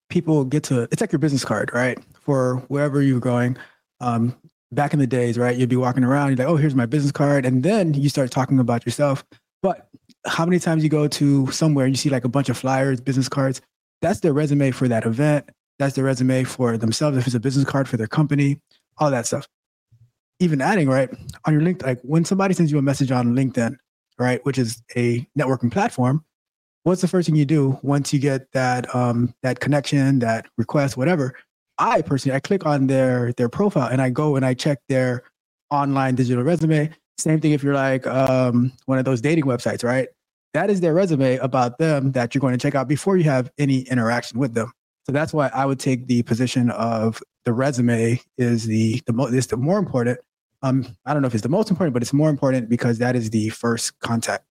[0.08, 1.98] people get to it's like your business card, right?
[2.14, 3.56] For wherever you're going.
[4.00, 4.34] Um,
[4.72, 5.56] back in the days, right?
[5.56, 7.44] You'd be walking around, you're like, oh, here's my business card.
[7.44, 9.22] And then you start talking about yourself.
[9.60, 9.86] But
[10.26, 12.98] how many times you go to somewhere and you see like a bunch of flyers,
[12.98, 13.60] business cards?
[14.00, 15.50] That's their resume for that event.
[15.78, 17.16] That's their resume for themselves.
[17.16, 18.60] If it's a business card for their company,
[18.98, 19.48] all that stuff.
[20.38, 21.10] Even adding, right,
[21.44, 23.76] on your LinkedIn, like when somebody sends you a message on LinkedIn,
[24.18, 26.24] right, which is a networking platform,
[26.84, 30.96] what's the first thing you do once you get that um, that connection, that request,
[30.96, 31.34] whatever?
[31.78, 35.22] I personally, I click on their their profile and I go and I check their
[35.70, 36.90] online digital resume.
[37.18, 40.08] Same thing if you're like um, one of those dating websites, right?
[40.54, 43.50] That is their resume about them that you're going to check out before you have
[43.58, 44.72] any interaction with them.
[45.04, 49.26] So that's why I would take the position of the resume is the the, mo-
[49.26, 50.18] is the more important.
[50.62, 53.16] Um, I don't know if it's the most important, but it's more important because that
[53.16, 54.44] is the first contact.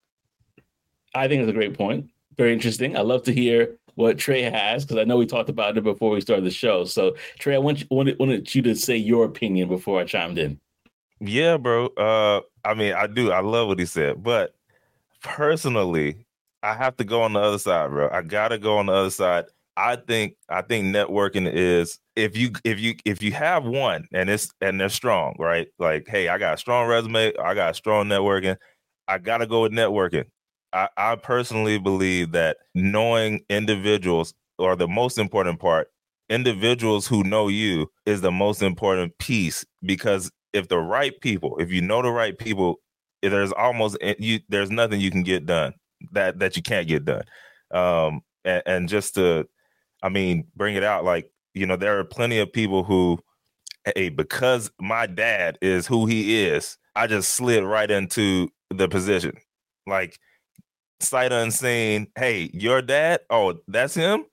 [1.16, 2.98] I think it's a great point very interesting.
[2.98, 6.12] I love to hear what Trey has because I know we talked about it before
[6.12, 6.86] we started the show.
[6.86, 10.38] So Trey, I want you, wanted, wanted you to say your opinion before I chimed
[10.38, 10.60] in.
[11.20, 11.88] Yeah, bro.
[11.88, 13.32] Uh, I mean, I do.
[13.32, 14.56] I love what he said, but
[15.22, 16.26] personally,
[16.64, 18.10] I have to go on the other side, bro.
[18.12, 19.46] I gotta go on the other side.
[19.78, 24.30] I think I think networking is if you if you if you have one and
[24.30, 25.68] it's and they're strong, right?
[25.80, 28.58] Like, hey, I got a strong resume, I got strong networking.
[29.08, 30.26] I gotta go with networking.
[30.74, 35.90] I, I personally believe that knowing individuals are the most important part.
[36.30, 41.72] Individuals who know you is the most important piece because if the right people, if
[41.72, 42.80] you know the right people,
[43.22, 45.74] there's almost eh, you there's nothing you can get done
[46.12, 47.24] that that you can't get done.
[47.72, 49.48] Um, and, and just to,
[50.04, 53.20] I mean, bring it out like you know there are plenty of people who,
[53.96, 59.34] hey, because my dad is who he is, I just slid right into the position.
[59.88, 60.20] Like
[61.00, 64.26] sight unseen, hey, your dad, oh, that's him.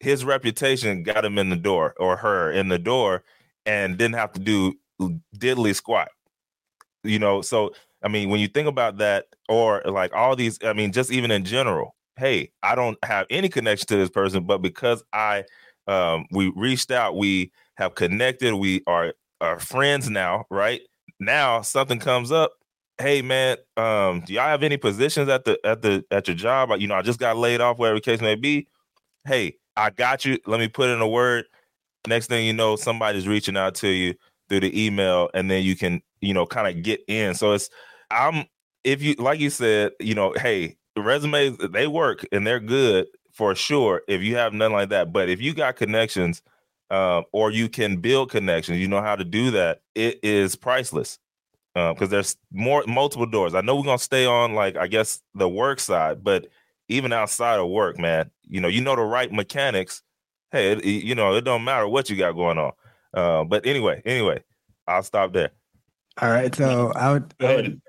[0.00, 3.24] His reputation got him in the door or her in the door
[3.64, 4.74] and didn't have to do
[5.36, 6.08] diddly squat.
[7.02, 10.72] You know, so I mean, when you think about that, or like all these, I
[10.72, 14.58] mean, just even in general, hey, I don't have any connection to this person, but
[14.58, 15.44] because I
[15.86, 20.80] um we reached out, we have connected, we are are friends now, right?
[21.20, 22.52] Now something comes up,
[22.98, 26.70] hey man, um, do y'all have any positions at the at the at your job?
[26.78, 28.68] You know, I just got laid off, whatever case may be.
[29.26, 30.38] Hey, I got you.
[30.46, 31.46] Let me put in a word.
[32.06, 34.14] Next thing you know, somebody's reaching out to you
[34.48, 37.34] through the email, and then you can, you know, kind of get in.
[37.34, 37.68] So it's
[38.10, 38.46] I'm
[38.84, 43.06] if you like you said, you know, hey, the resumes they work and they're good
[43.30, 45.12] for sure if you have nothing like that.
[45.12, 46.42] But if you got connections,
[46.90, 51.18] um, or you can build connections, you know how to do that, it is priceless
[51.74, 53.54] because um, there's more multiple doors.
[53.54, 56.46] I know we're gonna stay on like I guess the work side, but
[56.88, 60.02] even outside of work, man, you know, you know the right mechanics.
[60.50, 62.72] Hey, it, you know, it don't matter what you got going on.
[63.12, 64.42] Uh, but anyway, anyway,
[64.86, 65.50] I'll stop there.
[66.22, 67.80] All right, so I would, I would,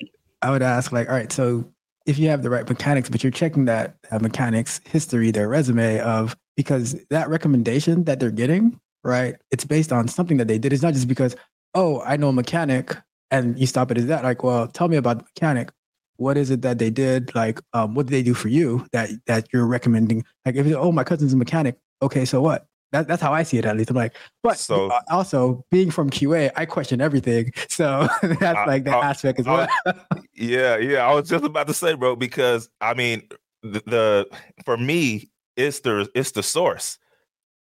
[0.41, 1.71] I would ask like, all right, so
[2.07, 5.99] if you have the right mechanics, but you're checking that uh, mechanics history, their resume
[5.99, 9.35] of because that recommendation that they're getting, right?
[9.51, 10.73] It's based on something that they did.
[10.73, 11.35] It's not just because,
[11.75, 12.95] oh, I know a mechanic
[13.31, 15.69] and you stop it as that like well tell me about the mechanic
[16.17, 19.09] what is it that they did like um, what did they do for you that
[19.25, 23.21] that you're recommending like if oh my cousin's a mechanic okay so what that, that's
[23.21, 23.89] how I see it at least.
[23.89, 27.51] I'm like, but so, also being from QA, I question everything.
[27.67, 29.67] So that's I, like I, aspect as well.
[30.37, 31.07] yeah, yeah.
[31.07, 33.27] I was just about to say, bro, because I mean,
[33.63, 34.27] the, the
[34.65, 36.99] for me, it's the it's the source.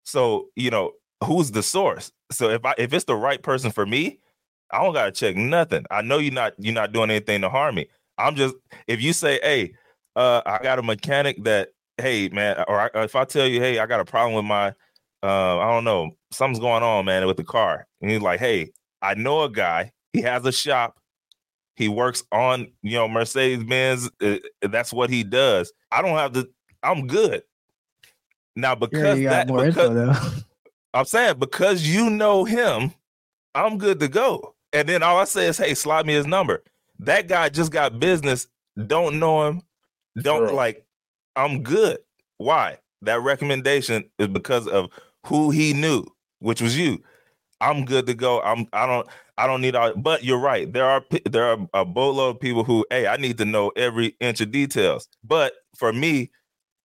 [0.03, 2.11] So you know who's the source.
[2.31, 4.19] So if I if it's the right person for me,
[4.71, 5.85] I don't gotta check nothing.
[5.91, 7.87] I know you're not you're not doing anything to harm me.
[8.17, 8.55] I'm just
[8.87, 9.73] if you say, hey,
[10.15, 13.79] uh, I got a mechanic that, hey man, or I, if I tell you, hey,
[13.79, 14.69] I got a problem with my,
[15.23, 18.69] uh, I don't know, something's going on, man, with the car, and he's like, hey,
[19.01, 19.91] I know a guy.
[20.13, 20.97] He has a shop.
[21.75, 24.09] He works on, you know, Mercedes Benz.
[24.21, 25.71] Uh, that's what he does.
[25.91, 26.49] I don't have to.
[26.81, 27.43] I'm good.
[28.55, 30.43] Now because yeah, that, because,
[30.93, 32.93] I'm saying because you know him,
[33.53, 34.55] I'm good to go.
[34.71, 36.63] And then all I say is, hey, slide me his number.
[36.99, 38.47] That guy just got business.
[38.87, 39.61] Don't know him.
[40.17, 40.55] Don't sure.
[40.55, 40.85] like.
[41.35, 41.97] I'm good.
[42.37, 42.77] Why?
[43.01, 44.89] That recommendation is because of
[45.25, 46.05] who he knew,
[46.39, 47.03] which was you.
[47.65, 48.41] I'm good to go.
[48.41, 48.67] I'm.
[48.73, 49.07] I don't.
[49.37, 49.93] I don't need all.
[49.95, 50.71] But you're right.
[50.71, 54.15] There are there are a boatload of people who, hey, I need to know every
[54.19, 55.09] inch of details.
[55.23, 56.31] But for me,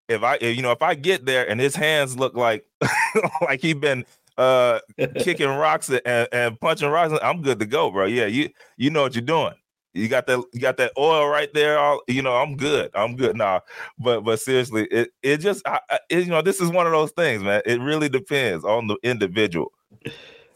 [0.08, 2.64] if I, if, you know, if I get there and his hands look like
[3.42, 4.04] like he been
[4.38, 4.80] uh
[5.18, 8.06] kicking rocks and, and punching rocks, I'm good to go, bro.
[8.06, 9.54] Yeah, you you know what you're doing.
[9.92, 11.78] You got that you got that oil right there.
[11.78, 12.90] All you know, I'm good.
[12.94, 13.62] I'm good now.
[13.98, 17.10] But but seriously, it it just I, it, you know this is one of those
[17.10, 17.60] things, man.
[17.66, 19.72] It really depends on the individual.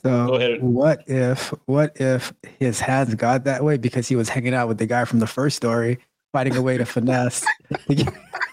[0.05, 4.69] So what if what if his hands got that way because he was hanging out
[4.69, 5.99] with the guy from the first story,
[6.33, 7.47] finding a way to finesse?
[7.89, 8.05] yeah,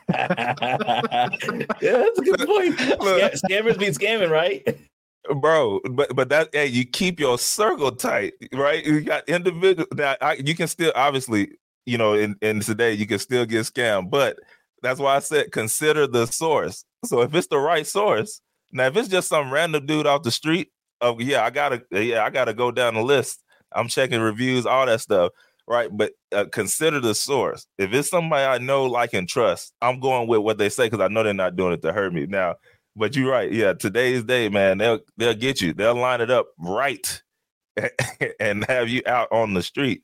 [0.07, 1.39] that's
[1.81, 2.77] a good point.
[2.79, 4.65] scammers be scamming, right?
[5.41, 8.85] Bro, but but that hey, you keep your circle tight, right?
[8.85, 11.51] You got individual that you can still obviously,
[11.85, 14.39] you know, in, in today you can still get scammed, but
[14.81, 16.85] that's why I said consider the source.
[17.03, 18.39] So if it's the right source,
[18.71, 20.69] now if it's just some random dude off the street,
[21.01, 23.43] oh yeah, I gotta yeah, I gotta go down the list.
[23.73, 25.31] I'm checking reviews, all that stuff,
[25.67, 25.89] right?
[25.91, 27.65] But uh, consider the source.
[27.77, 30.99] If it's somebody I know, like, and trust, I'm going with what they say because
[30.99, 32.25] I know they're not doing it to hurt me.
[32.25, 32.55] Now,
[32.95, 33.51] but you're right.
[33.51, 35.73] Yeah, today's day, man, they'll they'll get you.
[35.73, 37.21] They'll line it up right
[38.39, 40.03] and have you out on the street.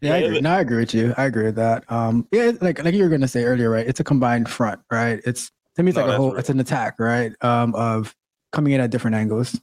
[0.00, 0.40] Yeah, I agree.
[0.40, 1.14] No, I agree with you.
[1.16, 1.90] I agree with that.
[1.90, 3.86] Um, yeah, like like you were gonna say earlier, right?
[3.86, 5.20] It's a combined front, right?
[5.24, 6.36] It's to me, it's no, like a whole.
[6.36, 7.32] It's an attack, right?
[7.42, 8.14] Um, of
[8.52, 9.60] coming in at different angles.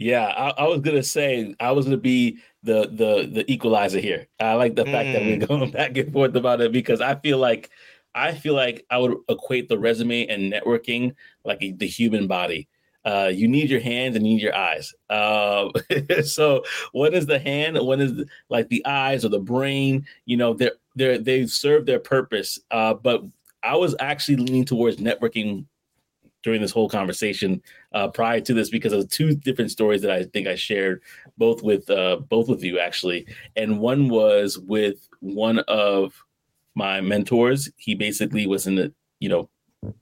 [0.00, 4.26] Yeah, I, I, was gonna say I was gonna be the the the equalizer here.
[4.40, 5.12] I like the fact mm.
[5.12, 5.46] that we're mm.
[5.46, 7.68] going back and forth about it because I feel like
[8.14, 12.66] I feel like I would equate the resume and networking like the human body.
[13.04, 14.94] Uh, you need your hands and you need your eyes.
[15.10, 15.68] Uh,
[16.24, 17.78] so what is the hand?
[17.78, 20.06] What is like the eyes or the brain?
[20.24, 22.58] You know, they're they're they serve their purpose.
[22.70, 23.22] Uh, but
[23.62, 25.66] I was actually leaning towards networking
[26.42, 30.24] during this whole conversation uh, prior to this because of two different stories that I
[30.24, 31.02] think I shared
[31.38, 33.26] both with uh, both with you actually,
[33.56, 36.14] and one was with one of
[36.74, 37.70] my mentors.
[37.76, 39.48] He basically was in the you know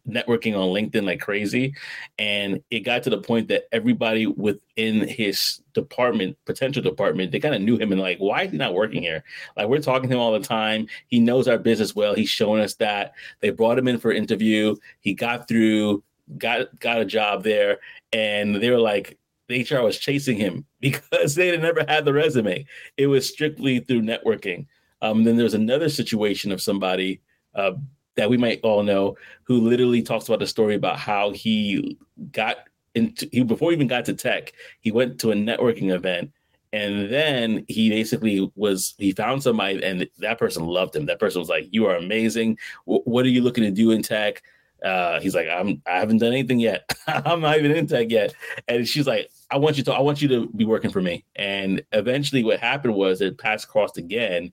[0.08, 1.74] networking on LinkedIn like crazy.
[2.18, 7.54] And it got to the point that everybody within his department, potential department, they kind
[7.54, 9.22] of knew him and like, why is he not working here?
[9.56, 10.88] Like we're talking to him all the time.
[11.06, 12.14] He knows our business well.
[12.14, 13.12] He's showing us that.
[13.40, 14.74] They brought him in for interview.
[15.00, 16.02] He got through
[16.36, 17.78] got got a job there,
[18.12, 22.12] and they were like, the HR was chasing him because they had never had the
[22.12, 22.66] resume.
[22.96, 24.66] It was strictly through networking.
[25.00, 27.20] Um, then there's another situation of somebody
[27.54, 27.72] uh,
[28.16, 31.96] that we might all know who literally talks about the story about how he
[32.32, 32.56] got
[32.94, 36.32] into he before he even got to tech, he went to a networking event
[36.72, 41.40] and then he basically was he found somebody and that person loved him that person
[41.40, 44.42] was like you are amazing w- what are you looking to do in tech
[44.84, 46.90] uh, he's like, I'm I haven't done anything yet.
[47.06, 48.34] I'm not even in tech yet.
[48.68, 51.24] And she's like, I want you to I want you to be working for me.
[51.36, 54.52] And eventually what happened was that paths crossed again.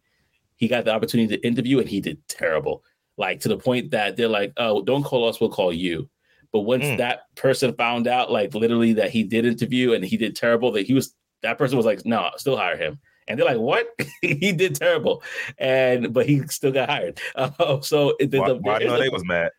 [0.56, 2.84] He got the opportunity to interview and he did terrible.
[3.18, 6.10] Like to the point that they're like, oh, don't call us, we'll call you.
[6.52, 6.98] But once mm.
[6.98, 10.86] that person found out, like literally that he did interview and he did terrible, that
[10.86, 13.00] he was that person was like, no, still hire him.
[13.28, 13.88] And they're like, "What?
[14.22, 15.24] he did terrible,"
[15.58, 17.20] and but he still got hired.
[17.36, 19.52] Uh, so the, why, the, why know they was mad?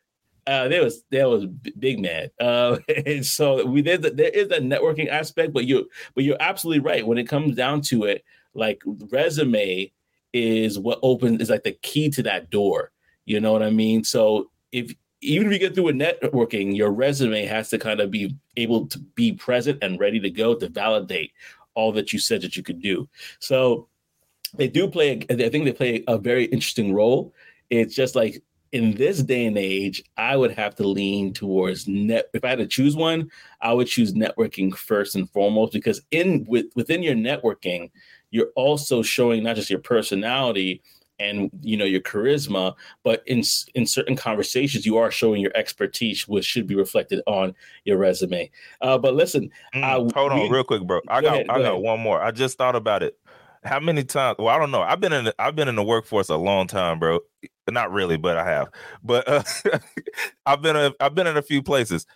[0.47, 2.31] Uh, there was there was big man.
[2.41, 4.03] Uh, and so we did.
[4.03, 7.81] There is a networking aspect, but you but you're absolutely right when it comes down
[7.83, 8.25] to it.
[8.55, 9.93] Like resume
[10.33, 12.93] is what opens is like the key to that door.
[13.25, 14.05] You know what I mean?
[14.05, 18.11] So if even if you get through a networking, your resume has to kind of
[18.11, 21.33] be able to be present and ready to go to validate
[21.75, 23.09] all that you said that you could do.
[23.41, 23.89] So
[24.55, 25.25] they do play.
[25.29, 27.35] I think they play a very interesting role.
[27.71, 32.26] It's just like in this day and age, I would have to lean towards net.
[32.35, 36.44] If I had to choose one, I would choose networking first and foremost because in
[36.48, 37.90] with within your networking,
[38.31, 40.83] you're also showing not just your personality,
[41.18, 43.42] and you know your charisma but in
[43.74, 48.50] in certain conversations you are showing your expertise which should be reflected on your resume.
[48.81, 51.00] Uh, but listen mm, uh, hold on we, real quick bro.
[51.09, 51.83] I got ahead, i got ahead.
[51.83, 52.22] one more.
[52.22, 53.18] I just thought about it.
[53.64, 54.83] How many times well i don't know.
[54.83, 57.20] I've been in the, i've been in the workforce a long time bro
[57.70, 58.68] not really but i have.
[59.02, 59.42] But uh,
[60.46, 62.07] i've been a, i've been in a few places.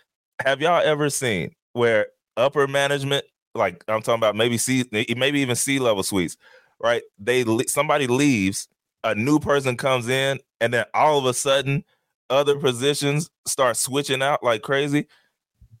[0.43, 5.55] Have y'all ever seen where upper management like i'm talking about maybe c maybe even
[5.55, 6.37] c level suites
[6.81, 7.03] right?
[7.19, 8.67] They somebody leaves
[9.03, 11.83] a new person comes in and then all of a sudden
[12.29, 15.07] other positions start switching out like crazy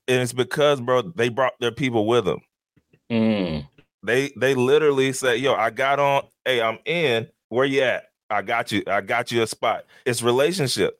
[0.07, 2.39] and it's because bro they brought their people with them
[3.11, 3.65] mm.
[4.03, 7.27] they they literally say yo i got on hey i'm in.
[7.49, 10.99] Where you at i got you i got you a spot it's relationship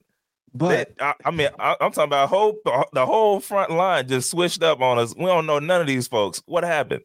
[0.53, 2.57] but they, I, I, mean I, am talking about whole
[2.93, 6.07] the whole front line just switched up on us we don't know none of these
[6.07, 7.03] folks what happened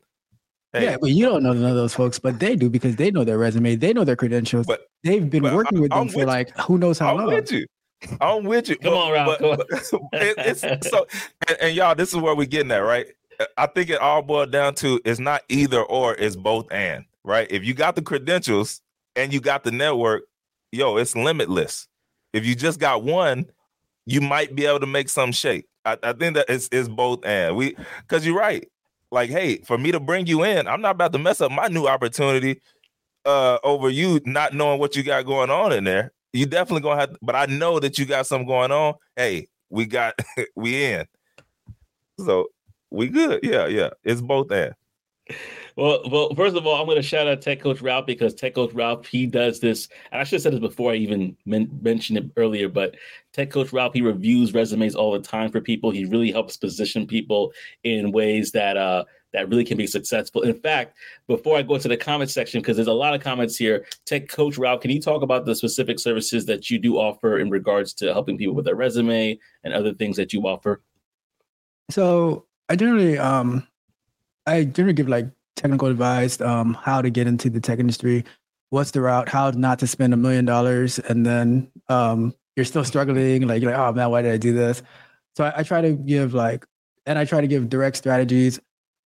[0.73, 0.85] Hey.
[0.85, 3.25] Yeah, but you don't know none of those folks, but they do because they know
[3.25, 4.67] their resume, they know their credentials.
[4.67, 7.35] But they've been working I, with them I'm for like who knows how I'm long.
[7.35, 7.67] With you.
[8.21, 8.77] I'm with you.
[8.77, 9.39] Come but, on, Ralph.
[9.41, 9.61] But,
[10.21, 11.07] it, it's so,
[11.49, 13.07] and, and, y'all, this is where we're getting at, right?
[13.57, 17.47] I think it all boiled down to it's not either or, it's both and, right?
[17.51, 18.83] If you got the credentials
[19.17, 20.25] and you got the network,
[20.73, 21.89] yo, it's limitless.
[22.33, 23.47] If you just got one,
[24.05, 25.67] you might be able to make some shake.
[25.85, 28.69] I, I think that it's, it's both and we because you're right
[29.11, 31.69] like, hey, for me to bring you in, I'm not about to mess up my
[31.69, 32.61] new opportunity
[33.25, 36.13] uh over you not knowing what you got going on in there.
[36.33, 38.95] You definitely gonna have, but I know that you got something going on.
[39.17, 40.15] Hey, we got
[40.57, 41.07] we in.
[42.19, 42.49] So
[42.91, 43.41] we good.
[43.43, 43.91] Yeah, yeah.
[44.05, 44.75] It's both and.
[45.77, 48.55] Well, well, first of all, I'm going to shout out Tech Coach Ralph because Tech
[48.55, 51.79] Coach Ralph he does this, and I should have said this before I even men-
[51.83, 52.71] mentioned it earlier.
[52.71, 52.97] But
[53.35, 55.91] Tech Coach Ralph he reviews resumes all the time for people.
[55.91, 57.53] He really helps position people
[57.85, 60.41] in ways that uh that really can be successful.
[60.43, 60.97] In fact,
[61.29, 64.29] before I go to the comment section, because there's a lot of comments here, Tech
[64.29, 67.93] Coach Ralph, can you talk about the specific services that you do offer in regards
[67.95, 70.81] to helping people with their resume and other things that you offer?
[71.91, 73.69] So I generally um
[74.47, 78.25] I generally give like technical advice, um, how to get into the tech industry,
[78.71, 82.85] what's the route, how not to spend a million dollars, and then um, you're still
[82.85, 84.83] struggling, like you're like, oh man, why did I do this?
[85.37, 86.65] So I, I try to give like,
[87.07, 88.61] and I try to give direct strategies,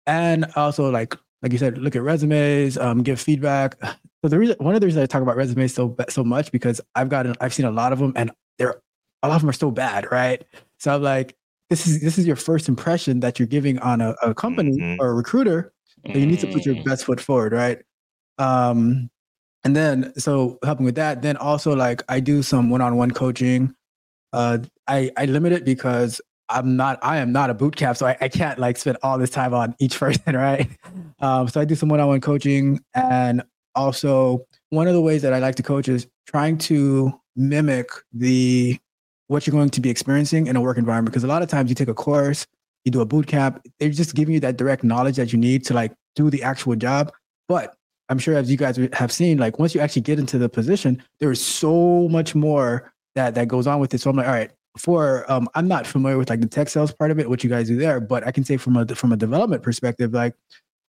[0.05, 3.75] and also like like you said, look at resumes, um, give feedback.
[4.21, 6.81] So the reason, one of the reasons I talk about resumes so so much because
[6.95, 8.81] I've gotten, I've seen a lot of them, and they're
[9.23, 10.43] a lot of them are so bad, right?
[10.77, 11.38] So I'm like,
[11.69, 15.01] this is this is your first impression that you're giving on a, a company mm-hmm.
[15.01, 15.71] or a recruiter
[16.05, 16.83] so you need to put your mm.
[16.85, 17.79] best foot forward, right?
[18.38, 19.09] Um,
[19.63, 23.75] and then so helping with that, then also like I do some one-on-one coaching.
[24.31, 28.05] Uh, I I limit it because I'm not I am not a boot camp, so
[28.07, 30.69] I, I can't like spend all this time on each person, right?
[31.19, 33.43] Um, so I do some one-on-one coaching, and
[33.75, 38.79] also one of the ways that I like to coach is trying to mimic the
[39.27, 41.12] what you're going to be experiencing in a work environment.
[41.12, 42.47] Because a lot of times you take a course
[42.85, 45.65] you do a boot camp, they're just giving you that direct knowledge that you need
[45.65, 47.11] to like do the actual job.
[47.47, 47.75] But
[48.09, 51.03] I'm sure as you guys have seen, like once you actually get into the position,
[51.19, 54.01] there is so much more that that goes on with it.
[54.01, 56.91] So I'm like, all right, for um, I'm not familiar with like the tech sales
[56.91, 59.11] part of it, what you guys do there, but I can say from a from
[59.11, 60.35] a development perspective, like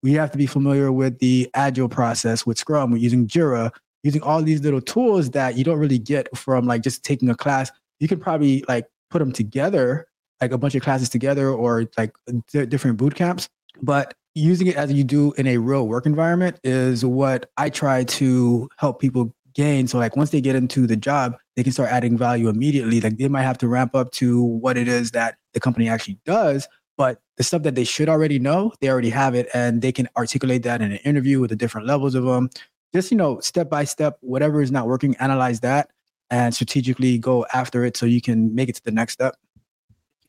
[0.03, 3.71] we have to be familiar with the agile process with Scrum, we're using Jira,
[4.03, 7.35] using all these little tools that you don't really get from like just taking a
[7.35, 7.71] class.
[8.01, 10.07] You can probably like put them together
[10.41, 12.15] like a bunch of classes together or like
[12.53, 13.49] different boot camps.
[13.83, 18.05] But using it as you do in a real work environment is what I try
[18.05, 19.89] to help people gain.
[19.89, 23.01] So like once they get into the job, they can start adding value immediately.
[23.01, 26.19] Like they might have to ramp up to what it is that the company actually
[26.25, 29.91] does, but the stuff that they should already know, they already have it and they
[29.91, 32.51] can articulate that in an interview with the different levels of them.
[32.95, 35.91] Just, you know, step by step, whatever is not working, analyze that
[36.31, 39.37] and strategically go after it so you can make it to the next step.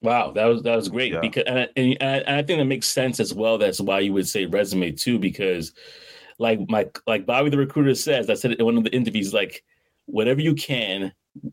[0.01, 1.19] Wow, that was that was great yeah.
[1.19, 3.57] because and, and, and I think that makes sense as well.
[3.57, 5.73] That's why you would say resume too, because
[6.37, 9.33] like my like Bobby the recruiter says, I said it in one of the interviews,
[9.33, 9.63] like
[10.05, 11.11] whatever you can,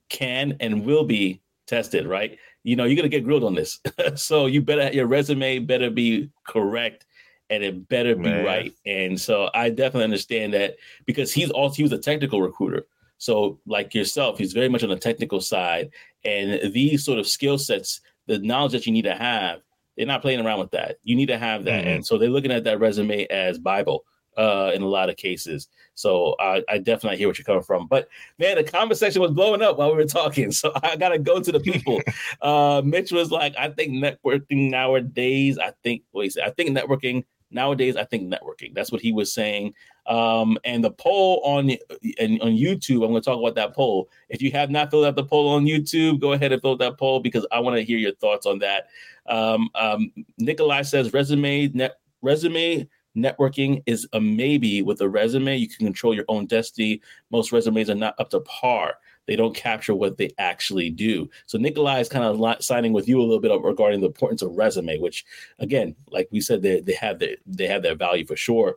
[0.09, 2.39] can and will be tested, right?
[2.63, 3.81] You know, you're gonna get grilled on this,
[4.15, 7.05] so you better your resume better be correct
[7.51, 8.45] and it better be Man.
[8.45, 8.75] right.
[8.87, 12.87] And so I definitely understand that because he's also he was a technical recruiter.
[13.19, 15.91] So like yourself, he's very much on the technical side,
[16.25, 19.61] and these sort of skill sets the knowledge that you need to have,
[19.97, 20.97] they're not playing around with that.
[21.05, 21.85] You need to have that.
[21.85, 21.89] Mm-hmm.
[21.89, 24.05] And so they're looking at that resume as Bible
[24.37, 25.69] uh, in a lot of cases.
[25.95, 27.87] So I, I definitely hear what you're coming from.
[27.87, 28.09] But
[28.39, 30.53] man, the conversation was blowing up while we were talking.
[30.57, 32.01] So I got to go to the people.
[32.43, 36.77] uh, Mitch was like, I think networking nowadays, I think, what he said, I think
[36.77, 38.75] networking nowadays, I think networking.
[38.75, 39.75] That's what he was saying.
[40.09, 41.71] Um, and the poll on
[42.19, 44.09] and on YouTube, I'm going to talk about that poll.
[44.29, 46.79] If you have not filled out the poll on YouTube, go ahead and fill out
[46.79, 48.89] that poll because I want to hear your thoughts on that.
[49.29, 55.57] Um, um, Nikolai says resume net resume networking is a maybe with a resume.
[55.57, 57.01] You can control your own destiny.
[57.31, 58.95] Most resumes are not up to par.
[59.27, 61.29] They don't capture what they actually do.
[61.47, 64.57] So Nikolai is kind of signing with you a little bit regarding the importance of
[64.57, 65.25] resume, which
[65.59, 68.77] again, like we said, they, they have they have their value for sure.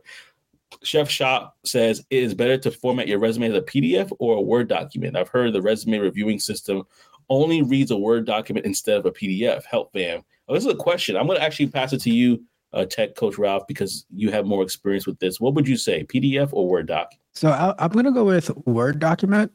[0.82, 4.40] Chef Shop says it is better to format your resume as a PDF or a
[4.40, 5.16] Word document.
[5.16, 6.84] I've heard the resume reviewing system
[7.28, 9.64] only reads a Word document instead of a PDF.
[9.64, 10.22] Help, fam.
[10.48, 11.16] Oh, this is a question.
[11.16, 12.42] I'm going to actually pass it to you,
[12.72, 15.40] uh, Tech Coach Ralph, because you have more experience with this.
[15.40, 17.12] What would you say, PDF or Word doc?
[17.34, 19.52] So I, I'm going to go with Word document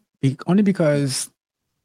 [0.48, 1.30] only because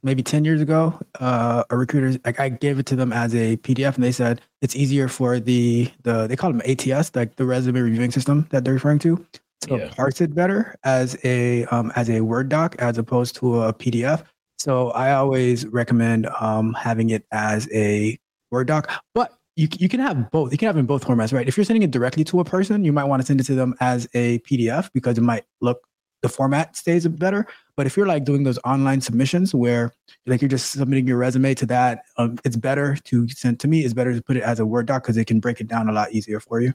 [0.03, 3.57] maybe 10 years ago, uh, a recruiter, like I gave it to them as a
[3.59, 7.45] PDF and they said it's easier for the, the they call them ATS, like the
[7.45, 9.25] resume reviewing system that they're referring to,
[9.63, 9.95] to yeah.
[9.95, 14.25] parse it better as a, um, as a Word doc as opposed to a PDF.
[14.59, 18.19] So I always recommend um, having it as a
[18.51, 20.53] Word doc, but you, you can have both.
[20.53, 21.47] You can have in both formats, right?
[21.47, 23.55] If you're sending it directly to a person, you might want to send it to
[23.55, 25.87] them as a PDF because it might look
[26.23, 27.47] the format stays better.
[27.81, 29.91] But if you're like doing those online submissions where
[30.27, 33.87] like you're just submitting your resume to that, um, it's better to send to me.
[33.87, 35.89] It's better to put it as a Word doc because it can break it down
[35.89, 36.75] a lot easier for you.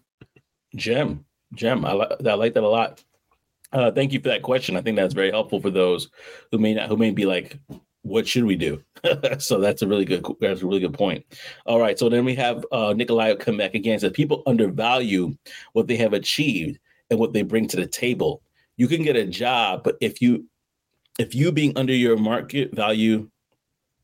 [0.76, 1.86] Gem, gem.
[1.86, 3.04] I, li- I like that a lot.
[3.72, 4.76] Uh, thank you for that question.
[4.76, 6.10] I think that's very helpful for those
[6.52, 7.60] who may not who may be like,
[8.02, 8.82] what should we do?
[9.38, 11.24] so that's a really good that's a really good point.
[11.68, 12.00] All right.
[12.00, 14.00] So then we have uh, Nikolai come back again.
[14.00, 15.38] Says people undervalue
[15.74, 16.80] what they have achieved
[17.12, 18.42] and what they bring to the table
[18.78, 20.46] you can get a job, but if you
[21.20, 23.30] if you being under your market value,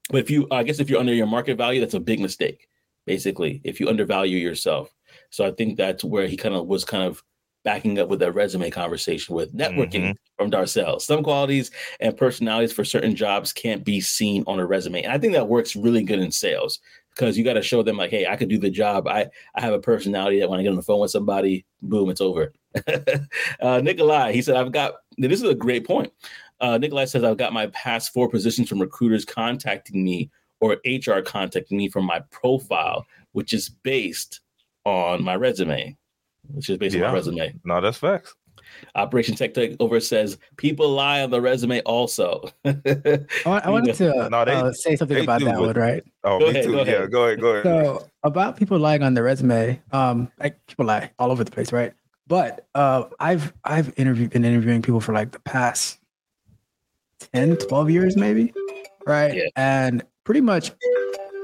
[0.09, 2.67] but if you I guess if you're under your market value, that's a big mistake.
[3.05, 4.93] Basically, if you undervalue yourself.
[5.29, 7.23] So I think that's where he kind of was kind of
[7.63, 10.11] backing up with that resume conversation with networking mm-hmm.
[10.37, 10.99] from Darcel.
[10.99, 15.03] Some qualities and personalities for certain jobs can't be seen on a resume.
[15.03, 16.79] And I think that works really good in sales
[17.15, 19.07] because you got to show them like, hey, I can do the job.
[19.07, 22.09] I I have a personality that when I get on the phone with somebody, boom,
[22.09, 22.53] it's over.
[23.61, 26.11] uh, Nikolai, he said, I've got this is a great point.
[26.61, 30.29] Uh, Nikolai says, I've got my past four positions from recruiters contacting me
[30.61, 34.41] or HR contacting me from my profile, which is based
[34.85, 35.97] on my resume,
[36.53, 37.05] which is based yeah.
[37.05, 37.55] on my resume.
[37.65, 38.35] No, that's facts.
[38.95, 42.49] Operation Tech Takeover says people lie on the resume also.
[42.63, 46.03] I, I wanted to no, they, uh, say something about that one, right?
[46.23, 46.71] Oh, go me ahead, too.
[46.71, 47.63] Go yeah, go ahead, go ahead.
[47.63, 51.73] So about people lying on the resume, um, like people lie all over the place,
[51.73, 51.93] right?
[52.27, 55.99] But uh, I've I've interviewed been interviewing people for like the past
[57.33, 58.53] 10, 12 years, maybe,
[59.05, 59.35] right?
[59.35, 59.47] Yeah.
[59.55, 60.71] And pretty much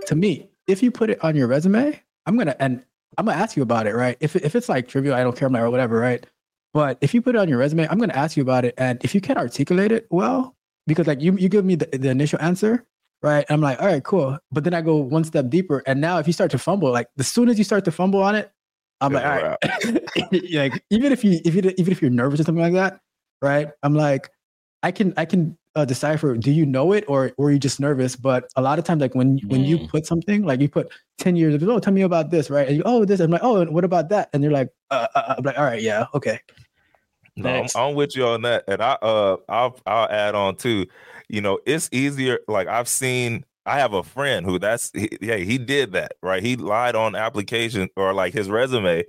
[0.08, 2.84] to me, if you put it on your resume, I'm gonna and
[3.18, 4.18] I'm gonna ask you about it, right?
[4.20, 6.26] If if it's like trivial, I don't care, or whatever, right?
[6.78, 8.76] But if you put it on your resume, I'm going to ask you about it.
[8.78, 10.56] And if you can't articulate it well,
[10.86, 12.86] because like you, you give me the, the initial answer,
[13.24, 13.46] right?
[13.50, 14.38] I'm like, all right, cool.
[14.52, 15.82] But then I go one step deeper.
[15.88, 18.22] And now if you start to fumble, like as soon as you start to fumble
[18.22, 18.52] on it,
[19.02, 20.32] I'm like, all right.
[20.54, 23.00] like even if you if you even if you're nervous or something like that,
[23.42, 23.70] right?
[23.82, 24.30] I'm like,
[24.84, 26.36] I can I can uh, decipher.
[26.36, 28.16] Do you know it or or are you just nervous?
[28.16, 29.90] But a lot of times, like when when you mm.
[29.90, 32.68] put something, like you put ten years of oh, tell me about this, right?
[32.68, 34.30] And you oh this, I'm like oh, and what about that?
[34.34, 36.40] And they're like, uh, uh, uh I'm like, all right, yeah, okay.
[37.36, 40.88] No, I'm, I'm, with you on that, and I uh I'll I'll add on too.
[41.30, 42.40] You know, it's easier.
[42.48, 46.42] Like I've seen, I have a friend who that's he, yeah he did that right.
[46.42, 49.04] He lied on application or like his resume,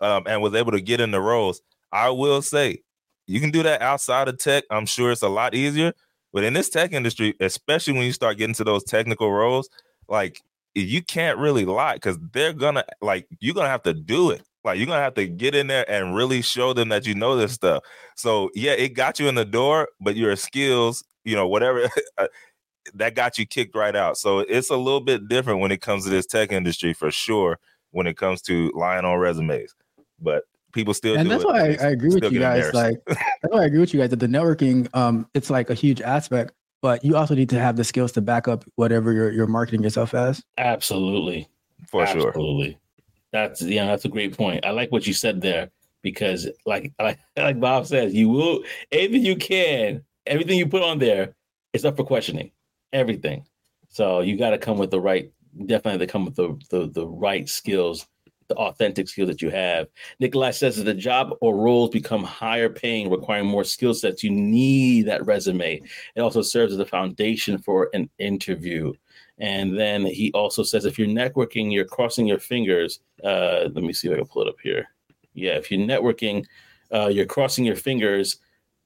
[0.00, 1.60] um, and was able to get in the roles.
[1.92, 2.78] I will say,
[3.26, 4.64] you can do that outside of tech.
[4.70, 5.92] I'm sure it's a lot easier,
[6.34, 9.70] but in this tech industry, especially when you start getting to those technical roles,
[10.08, 10.42] like
[10.74, 14.78] you can't really lie because they're gonna like you're gonna have to do it like
[14.78, 17.52] you're gonna have to get in there and really show them that you know this
[17.52, 17.84] stuff.
[18.16, 22.28] So yeah, it got you in the door, but your skills, you know, whatever uh,
[22.94, 24.16] that got you kicked right out.
[24.16, 27.58] So it's a little bit different when it comes to this tech industry for sure.
[27.90, 29.72] When it comes to lying on resumes,
[30.18, 30.42] but
[30.74, 31.46] people still and that's it.
[31.46, 32.72] why I, I, agree with you guys.
[32.74, 35.74] Like that's why I agree with you guys that the networking, um, it's like a
[35.74, 36.52] huge aspect,
[36.82, 39.82] but you also need to have the skills to back up whatever you're you're marketing
[39.82, 40.42] yourself as.
[40.58, 41.48] Absolutely,
[41.86, 42.22] for Absolutely.
[42.22, 42.28] sure.
[42.30, 42.78] Absolutely.
[43.32, 44.66] That's yeah, that's a great point.
[44.66, 45.70] I like what you said there
[46.02, 48.62] because, like, like, like Bob says, you will
[48.92, 51.34] anything you can, everything you put on there
[51.72, 52.52] is up for questioning.
[52.92, 53.44] Everything.
[53.88, 55.32] So you got to come with the right,
[55.66, 58.06] definitely to come with the, the the right skills,
[58.54, 59.88] the authentic skills that you have.
[60.20, 64.22] Nikolai says that the job or roles become higher paying, requiring more skill sets.
[64.22, 65.82] You need that resume.
[66.14, 68.92] It also serves as a foundation for an interview.
[69.38, 73.00] And then he also says if you're networking, you're crossing your fingers.
[73.22, 74.86] Uh, let me see if I can pull it up here.
[75.34, 76.44] Yeah, if you're networking,
[76.92, 78.36] uh, you're crossing your fingers.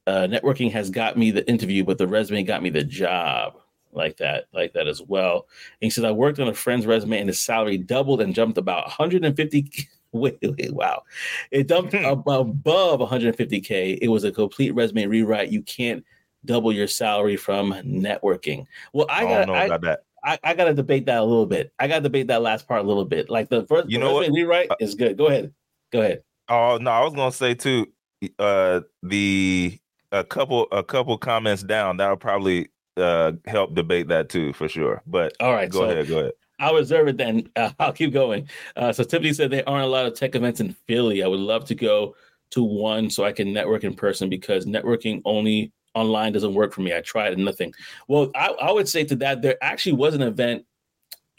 [0.06, 3.58] Uh, networking has got me the interview, but the resume got me the job.
[3.92, 5.46] Like that, like that as well.
[5.80, 8.58] And he says, I worked on a friend's resume and his salary doubled and jumped
[8.58, 9.70] about 150.
[10.10, 11.02] Wait, wait, wow.
[11.50, 12.56] It jumped above
[13.00, 13.98] 150K.
[14.00, 15.52] It was a complete resume rewrite.
[15.52, 16.02] You can't
[16.46, 18.64] double your salary from networking.
[18.94, 20.00] Well, I, I got don't know I, about that.
[20.24, 21.72] I, I gotta debate that a little bit.
[21.78, 23.28] I gotta debate that last part a little bit.
[23.30, 24.30] Like the first You know what?
[24.30, 25.16] rewrite is good.
[25.16, 25.52] Go ahead.
[25.92, 26.22] Go ahead.
[26.48, 27.86] Oh no, I was gonna say too.
[28.38, 29.78] Uh, the
[30.10, 32.68] a couple a couple comments down that'll probably
[32.98, 35.02] uh help debate that too for sure.
[35.06, 35.70] But All right.
[35.70, 36.32] go so ahead, go ahead.
[36.60, 37.48] I'll reserve it then.
[37.56, 38.48] Uh, I'll keep going.
[38.76, 41.22] Uh, so Tiffany said there aren't a lot of tech events in Philly.
[41.22, 42.14] I would love to go
[42.50, 46.80] to one so I can network in person because networking only online doesn't work for
[46.80, 46.94] me.
[46.94, 47.72] I tried and nothing.
[48.06, 50.64] Well, I, I would say to that there actually was an event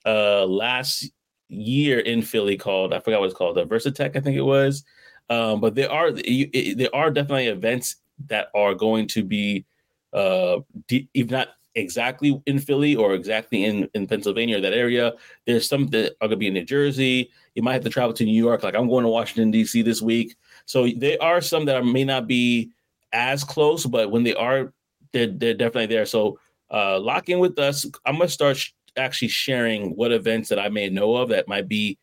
[0.05, 1.09] uh, last
[1.47, 4.83] year in Philly called I forgot what it's called, the Versatech, I think it was.
[5.29, 7.97] Um, but there are you, it, there are definitely events
[8.27, 9.65] that are going to be
[10.13, 15.13] uh, if not exactly in Philly or exactly in, in Pennsylvania or that area.
[15.45, 17.31] There's some that are going to be in New Jersey.
[17.55, 18.63] You might have to travel to New York.
[18.63, 19.81] Like I'm going to Washington D.C.
[19.81, 20.35] this week,
[20.65, 22.71] so there are some that may not be
[23.11, 24.73] as close, but when they are,
[25.13, 26.05] they're they're definitely there.
[26.05, 26.39] So
[26.71, 27.85] uh, lock in with us.
[28.05, 31.67] I'm gonna start sh- actually sharing what events that I may know of that might
[31.67, 31.97] be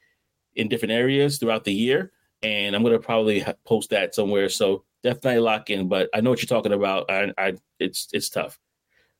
[0.56, 4.48] in different areas throughout the year, and I'm gonna probably ha- post that somewhere.
[4.48, 5.88] So definitely lock in.
[5.88, 7.10] But I know what you're talking about.
[7.10, 8.58] I, I it's it's tough.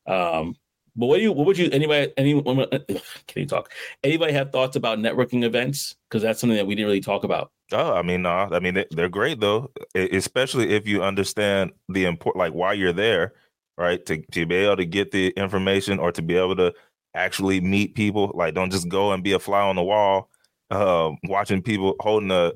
[0.05, 0.55] Um,
[0.95, 1.31] but what do you?
[1.31, 1.69] What would you?
[1.71, 2.11] Anybody?
[2.17, 2.65] Anyone?
[2.87, 2.99] Can
[3.35, 3.71] you talk?
[4.03, 5.95] Anybody have thoughts about networking events?
[6.09, 7.51] Because that's something that we didn't really talk about.
[7.71, 12.05] Oh, I mean, no, I mean they- they're great though, especially if you understand the
[12.05, 13.33] import, like why you're there,
[13.77, 14.03] right?
[14.05, 16.73] To to be able to get the information or to be able to
[17.13, 18.31] actually meet people.
[18.33, 20.29] Like, don't just go and be a fly on the wall,
[20.71, 22.53] um, watching people holding a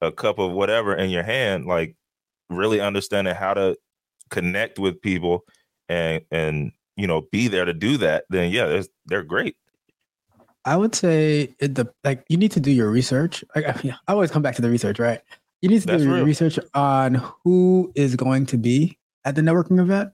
[0.00, 1.66] a cup of whatever in your hand.
[1.66, 1.94] Like,
[2.50, 3.76] really understanding how to
[4.30, 5.44] connect with people
[5.88, 8.24] and and you know be there to do that.
[8.30, 9.56] Then yeah, they're great.
[10.64, 13.44] I would say it the like you need to do your research.
[13.54, 15.20] I, I I always come back to the research, right?
[15.60, 16.24] You need to That's do your real.
[16.24, 17.14] research on
[17.44, 20.10] who is going to be at the networking event,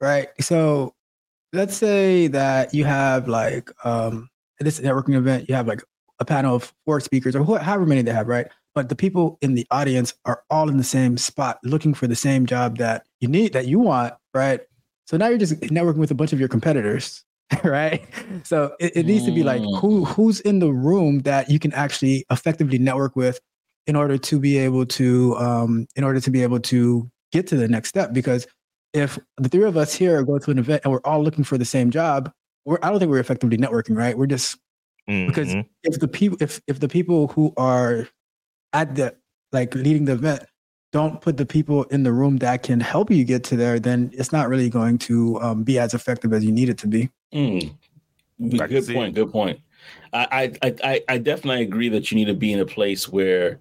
[0.00, 0.28] right?
[0.40, 0.94] So
[1.52, 4.28] let's say that you have like um
[4.60, 5.82] at this networking event, you have like
[6.20, 8.48] a panel of four speakers or wh- however many they have, right?
[8.78, 12.14] But the people in the audience are all in the same spot looking for the
[12.14, 14.60] same job that you need, that you want, right?
[15.08, 17.24] So now you're just networking with a bunch of your competitors,
[17.64, 18.06] right?
[18.44, 19.80] So it, it needs to be like Mm.
[19.80, 23.40] who who's in the room that you can actually effectively network with
[23.88, 27.56] in order to be able to um in order to be able to get to
[27.56, 28.46] the next step because
[28.94, 31.58] if the three of us here go to an event and we're all looking for
[31.58, 32.30] the same job
[32.64, 34.56] we're i don't think we're effectively networking right we're just
[35.26, 35.66] because Mhm.
[35.82, 38.06] if the people if if the people who are
[38.72, 39.14] at the
[39.52, 40.44] like leading the event
[40.90, 44.10] don't put the people in the room that can help you get to there then
[44.14, 47.10] it's not really going to um, be as effective as you need it to be
[47.32, 47.74] Mm.
[48.40, 49.14] Good point.
[49.14, 49.60] Good point.
[50.12, 53.60] I, I I I definitely agree that you need to be in a place where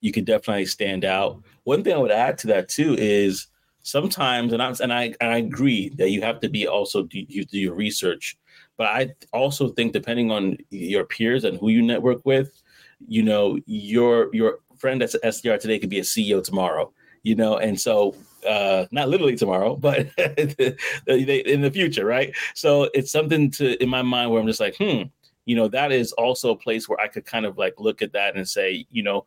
[0.00, 1.42] you can definitely stand out.
[1.64, 3.46] One thing I would add to that too is
[3.82, 7.24] sometimes, and I and I and I agree that you have to be also do,
[7.28, 8.36] you do your research,
[8.76, 12.62] but I also think depending on your peers and who you network with,
[13.06, 16.92] you know, your your friend an SDR today could be a CEO tomorrow.
[17.22, 18.14] You know, and so
[18.48, 22.34] uh not literally tomorrow, but in the future, right?
[22.54, 25.02] So it's something to in my mind where I'm just like, hmm,
[25.44, 28.12] you know, that is also a place where I could kind of like look at
[28.12, 29.26] that and say, you know,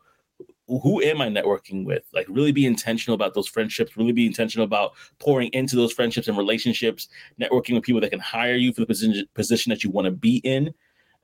[0.67, 2.03] who am I networking with?
[2.13, 6.28] Like, really be intentional about those friendships, really be intentional about pouring into those friendships
[6.28, 7.09] and relationships,
[7.39, 10.11] networking with people that can hire you for the position, position that you want to
[10.11, 10.74] be in,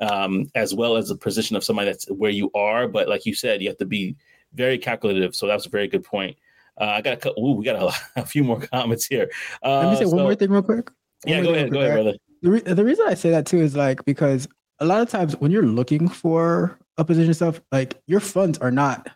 [0.02, 2.88] um, as well as the position of somebody that's where you are.
[2.88, 4.16] But like you said, you have to be
[4.54, 5.36] very calculative.
[5.36, 6.38] So that's a very good point.
[6.80, 9.30] Uh, I got a couple, ooh, we got a, a few more comments here.
[9.64, 10.90] Uh, let me say one more thing real quick
[11.24, 12.14] One Yeah, go ahead, go ahead, brother.
[12.42, 14.48] the, re- the reason I say that too is like because
[14.80, 18.72] a lot of times when you're looking for a position stuff, like your funds are
[18.72, 19.10] not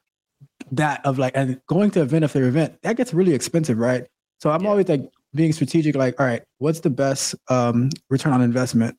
[0.71, 4.05] that of like and going to event after event, that gets really expensive, right?
[4.41, 4.69] So I'm Yeah.
[4.69, 8.97] always like being strategic, like, all right, what's the best um return on investment?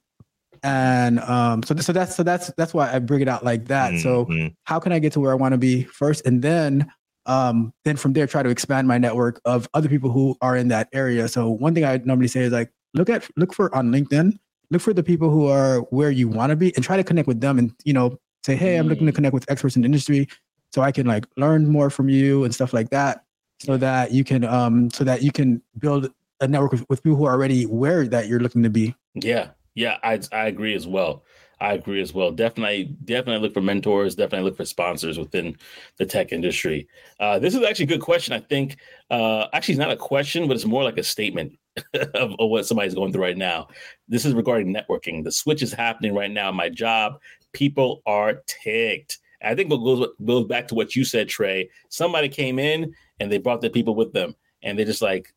[0.65, 4.01] And um so so that's so that's that's why I bring it out like that.
[4.01, 4.55] So Mhm.
[4.65, 6.91] how can I get to where I want to be first, and then
[7.27, 10.69] um, then from there try to expand my network of other people who are in
[10.69, 11.27] that area.
[11.29, 14.39] So one thing I normally say is like look at look for on LinkedIn,
[14.71, 17.29] look for the people who are where you want to be, and try to connect
[17.29, 19.87] with them, and you know say hey, I'm looking to connect with experts in the
[19.87, 20.29] industry,
[20.75, 23.25] so I can like learn more from you and stuff like that,
[23.59, 26.11] so that you can um so that you can build
[26.41, 28.95] a network with, with people who are already where that you're looking to be.
[29.15, 31.25] Yeah, yeah, I I agree as well.
[31.61, 32.31] I agree as well.
[32.31, 34.15] Definitely, definitely look for mentors.
[34.15, 35.57] Definitely look for sponsors within
[35.99, 36.89] the tech industry.
[37.21, 38.35] Uh, this is actually a good question.
[38.35, 38.77] I think
[39.11, 41.57] uh, actually it's not a question, but it's more like a statement
[41.95, 43.69] of, of, what somebody's going through right now.
[44.09, 45.23] This is regarding networking.
[45.23, 46.51] The switch is happening right now.
[46.51, 47.21] In my job,
[47.53, 49.19] people are ticked.
[49.43, 51.71] I think what goes goes back to what you said, Trey.
[51.89, 55.33] Somebody came in and they brought their people with them, and they're just like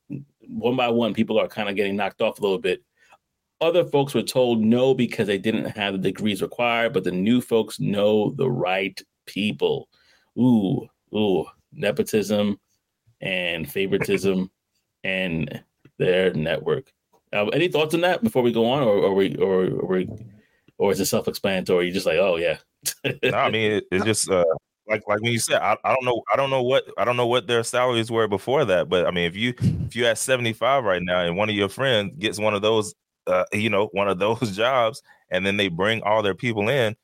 [0.48, 2.84] one by one, people are kind of getting knocked off a little bit
[3.62, 7.42] other folks were told no because they didn't have the degrees required, but the new
[7.42, 9.90] folks know the right people.
[10.38, 12.60] Ooh, ooh, nepotism
[13.22, 14.52] and favoritism
[15.04, 15.64] and
[15.98, 16.92] their network.
[17.34, 20.04] Uh, any thoughts on that before we go on, or, or we, or, or
[20.78, 21.86] or is it self-explanatory?
[21.86, 22.58] You're just like, oh yeah.
[23.24, 24.46] no, I mean it, it's just uh,
[24.88, 27.18] like like when you said, I, I don't know, I don't know what I don't
[27.18, 30.18] know what their salaries were before that, but I mean if you if you at
[30.18, 32.94] seventy five right now and one of your friends gets one of those
[33.28, 36.96] uh, you know, one of those jobs, and then they bring all their people in,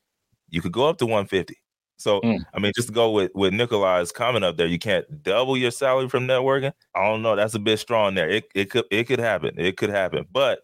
[0.50, 1.56] you could go up to 150.
[1.96, 2.44] So mm.
[2.52, 5.70] I mean, just to go with with Nikolai's comment up there, you can't double your
[5.70, 6.72] salary from networking.
[6.94, 7.36] I don't know.
[7.36, 8.28] That's a bit strong there.
[8.28, 9.54] It it could it could happen.
[9.58, 10.26] It could happen.
[10.30, 10.60] But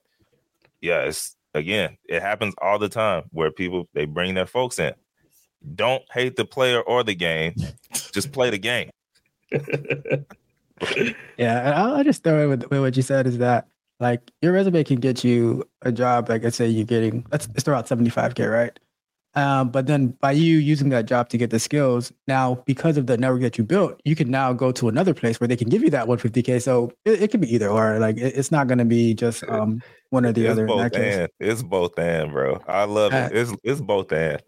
[0.81, 4.93] yeah, it's again, it happens all the time where people they bring their folks in.
[5.75, 7.55] Don't hate the player or the game.
[8.13, 8.91] just play the game.
[11.37, 13.69] yeah, I'll, I'll just throw in with, with what you said is that
[14.01, 17.63] like your resume can get you a job, like let's say you're getting let's, let's
[17.63, 18.79] throw out 75k, right?
[19.35, 23.07] Um, but then by you using that job to get the skills, now because of
[23.07, 25.69] the network that you built, you can now go to another place where they can
[25.69, 26.61] give you that 150k.
[26.61, 28.01] So it, it could be either or.
[28.01, 30.67] Like it, it's not going to be just um one or the it's other.
[30.67, 31.29] Both and.
[31.39, 32.61] It's both and, bro.
[32.67, 33.37] I love uh, it.
[33.37, 34.43] It's it's both and.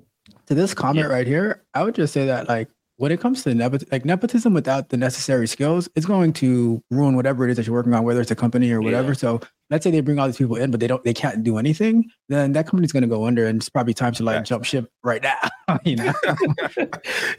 [0.46, 1.14] To this comment yeah.
[1.14, 4.54] right here, I would just say that like when it comes to nepot- like nepotism
[4.54, 8.04] without the necessary skills, it's going to ruin whatever it is that you're working on,
[8.04, 9.08] whether it's a company or whatever.
[9.08, 9.14] Yeah.
[9.14, 9.40] So
[9.70, 12.10] let's say they bring all these people in, but they don't, they can't do anything.
[12.28, 14.42] Then that company's going to go under, and it's probably time to like yeah.
[14.42, 15.38] jump ship right now.
[15.84, 16.12] you know,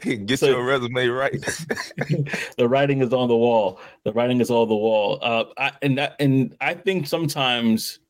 [0.00, 1.32] get so, your resume right.
[2.58, 3.80] the writing is on the wall.
[4.04, 5.18] The writing is on the wall.
[5.22, 8.00] Uh, I, and that, and I think sometimes,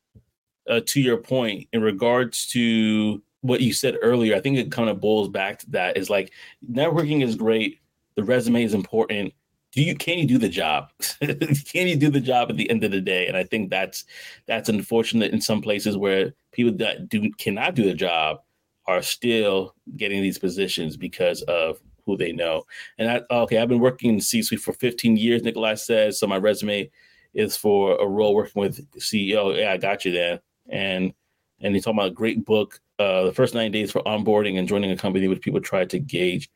[0.68, 4.88] uh, to your point, in regards to what you said earlier, I think it kind
[4.88, 6.32] of boils back to that is like
[6.72, 7.78] networking is great,
[8.16, 9.34] the resume is important.
[9.72, 10.88] Do you can you do the job?
[11.20, 13.26] can you do the job at the end of the day?
[13.26, 14.06] And I think that's
[14.46, 18.38] that's unfortunate in some places where people that do cannot do the job
[18.86, 22.64] are still getting these positions because of who they know.
[22.96, 26.18] And I okay, I've been working in C-suite for 15 years, Nikolai says.
[26.18, 26.90] So my resume
[27.34, 29.54] is for a role working with CEO.
[29.58, 30.40] Yeah, I got you there.
[30.70, 31.12] And
[31.60, 34.68] and he's talking about a great book uh, the first 90 days for onboarding and
[34.68, 36.50] joining a company which people try to gauge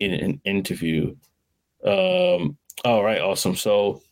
[0.00, 1.14] in an interview.
[1.84, 3.56] Um, all right, awesome.
[3.56, 4.02] So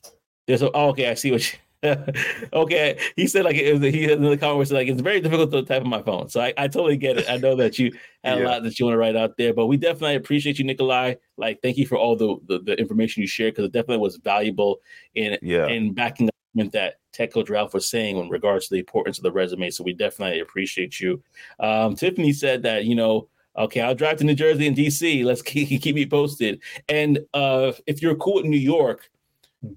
[0.46, 1.58] there's a, oh, okay, I see what you,
[2.52, 5.50] okay, he said like it was, he in the comment was like it's very difficult
[5.50, 6.28] to type on my phone.
[6.28, 7.30] So I, I totally get it.
[7.30, 7.92] I know that you
[8.24, 8.44] had yeah.
[8.44, 11.14] a lot that you want to write out there, but we definitely appreciate you, Nikolai.
[11.38, 14.16] Like, thank you for all the the, the information you shared because it definitely was
[14.16, 14.80] valuable
[15.14, 15.68] in yeah.
[15.68, 19.32] in backing that tech coach Ralph was saying in regards to the importance of the
[19.32, 19.70] resume.
[19.70, 21.22] So we definitely appreciate you.
[21.58, 25.24] Um, Tiffany said that, you know, okay, I'll drive to New Jersey and DC.
[25.24, 26.60] Let's keep, keep me posted.
[26.88, 29.10] And uh, if you're cool with New York,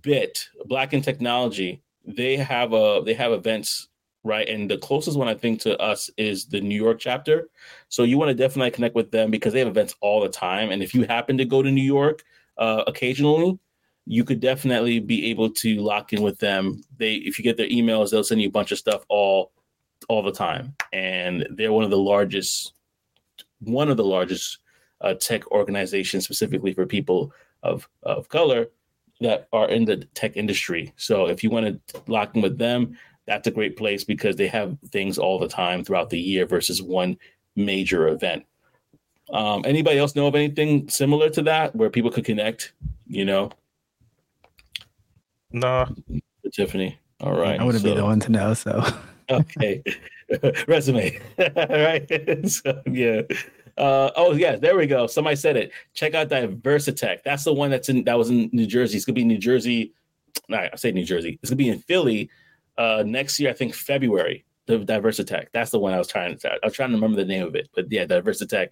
[0.01, 3.87] Bit Black in Technology, they have a they have events
[4.23, 4.47] right?
[4.47, 7.49] And the closest one I think to us is the New York chapter.
[7.89, 10.71] So you want to definitely connect with them because they have events all the time.
[10.71, 12.23] And if you happen to go to New York
[12.57, 13.59] uh, occasionally,
[14.05, 16.81] you could definitely be able to lock in with them.
[16.97, 19.51] They, if you get their emails, they'll send you a bunch of stuff all,
[20.09, 22.73] all the time, and they're one of the largest,
[23.59, 24.59] one of the largest
[25.01, 27.31] uh, tech organizations specifically for people
[27.61, 28.67] of of color
[29.21, 30.93] that are in the tech industry.
[30.97, 34.47] So if you want to lock in with them, that's a great place because they
[34.47, 37.17] have things all the time throughout the year versus one
[37.55, 38.45] major event.
[39.31, 42.73] Um, anybody else know of anything similar to that where people could connect?
[43.07, 43.51] You know,
[45.53, 45.87] Nah.
[46.51, 46.97] Tiffany.
[47.21, 47.59] All right.
[47.59, 48.53] I wouldn't so, be the one to know.
[48.53, 48.83] So.
[49.29, 49.81] okay.
[50.67, 51.19] Resume.
[51.57, 52.49] right.
[52.49, 53.21] so, yeah.
[53.77, 55.07] Uh, oh yeah, there we go.
[55.07, 55.71] Somebody said it.
[55.93, 57.23] Check out Diversatech.
[57.23, 58.97] That's the one that's in that was in New Jersey.
[58.97, 59.93] It's gonna be New Jersey.
[60.47, 61.39] No, I say New Jersey.
[61.41, 62.29] It's gonna be in Philly
[62.77, 63.49] uh, next year.
[63.49, 64.45] I think February.
[64.65, 65.47] The Diversatech.
[65.51, 66.53] That's the one I was trying to.
[66.53, 68.69] I was trying to remember the name of it, but yeah, Diversatech.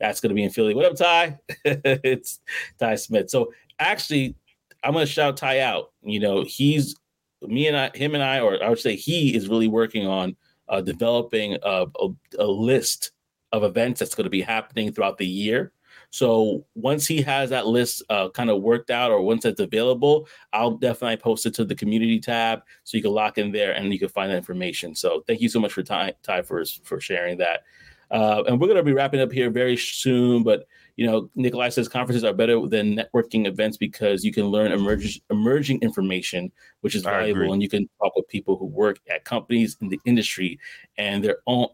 [0.00, 0.74] That's gonna be in Philly.
[0.74, 1.38] What up, Ty?
[1.64, 2.40] it's
[2.78, 3.28] Ty Smith.
[3.28, 4.36] So actually,
[4.84, 5.92] I'm gonna shout Ty out.
[6.02, 6.94] You know, he's
[7.42, 10.36] me and I, him and I, or I would say he is really working on
[10.68, 12.08] uh, developing a, a,
[12.38, 13.12] a, list
[13.52, 15.72] of events that's going to be happening throughout the year.
[16.10, 20.28] So once he has that list uh, kind of worked out, or once it's available,
[20.52, 23.92] I'll definitely post it to the community tab so you can lock in there and
[23.92, 24.94] you can find that information.
[24.94, 27.64] So thank you so much for Ty, Ty for for sharing that.
[28.10, 30.44] Uh, and we're going to be wrapping up here very soon.
[30.44, 30.66] But
[30.96, 35.20] you know, Nikolai says conferences are better than networking events because you can learn emerging
[35.30, 39.76] emerging information, which is valuable, and you can talk with people who work at companies
[39.80, 40.58] in the industry
[40.96, 41.68] and their own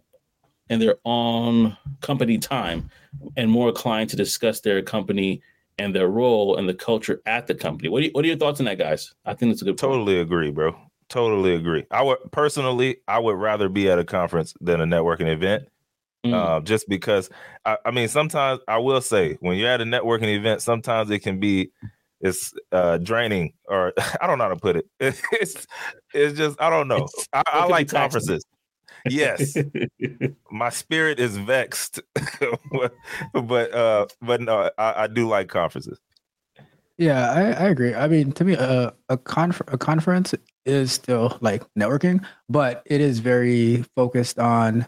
[0.71, 2.89] and their own company time,
[3.37, 5.43] and more inclined to discuss their company
[5.79, 7.89] and their role and the culture at the company.
[7.89, 9.15] What, you, what are your thoughts on that, guys?
[9.25, 9.79] I think that's a good.
[9.79, 10.23] Totally point.
[10.23, 10.77] agree, bro.
[11.09, 11.85] Totally agree.
[11.91, 15.69] I would personally, I would rather be at a conference than a networking event.
[16.25, 16.35] Mm.
[16.35, 17.31] Uh, just because
[17.65, 21.21] I, I, mean, sometimes I will say when you're at a networking event, sometimes it
[21.21, 21.71] can be
[22.21, 24.87] it's uh, draining, or I don't know how to put it.
[25.33, 25.67] It's
[26.13, 27.09] it's just I don't know.
[27.33, 28.45] I, I like conferences.
[29.09, 29.57] Yes,
[30.51, 32.01] my spirit is vexed,
[33.33, 35.99] but uh, but no, I, I do like conferences.
[36.99, 37.95] Yeah, I, I agree.
[37.95, 40.35] I mean, to me, uh, a conf- a conference
[40.67, 44.87] is still like networking, but it is very focused on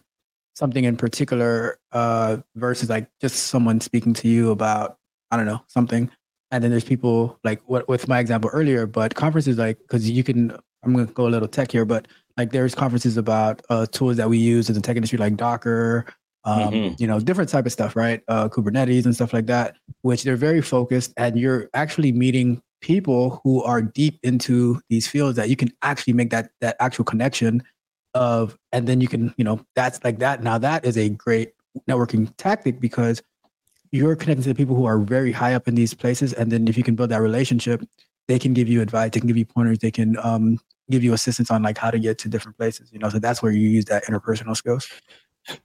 [0.55, 4.98] something in particular uh, versus like just someone speaking to you about
[5.30, 6.11] I don't know something.
[6.50, 10.22] And then there's people like what with my example earlier, but conferences like because you
[10.22, 10.53] can
[10.84, 14.28] I'm gonna go a little tech here, but like there's conferences about uh, tools that
[14.28, 16.07] we use in the tech industry like Docker,
[16.44, 16.94] um, mm-hmm.
[16.98, 18.22] you know, different type of stuff, right?
[18.28, 23.40] Uh, Kubernetes and stuff like that, which they're very focused, and you're actually meeting people
[23.44, 27.62] who are deep into these fields that you can actually make that that actual connection
[28.14, 30.42] of and then you can you know that's like that.
[30.42, 31.52] Now that is a great
[31.88, 33.22] networking tactic because
[33.90, 36.32] you're connecting to the people who are very high up in these places.
[36.32, 37.82] And then if you can build that relationship
[38.28, 40.58] they can give you advice they can give you pointers they can um,
[40.90, 43.08] give you assistance on like how to get to different places you know?
[43.08, 44.88] So that's where you use that interpersonal skills.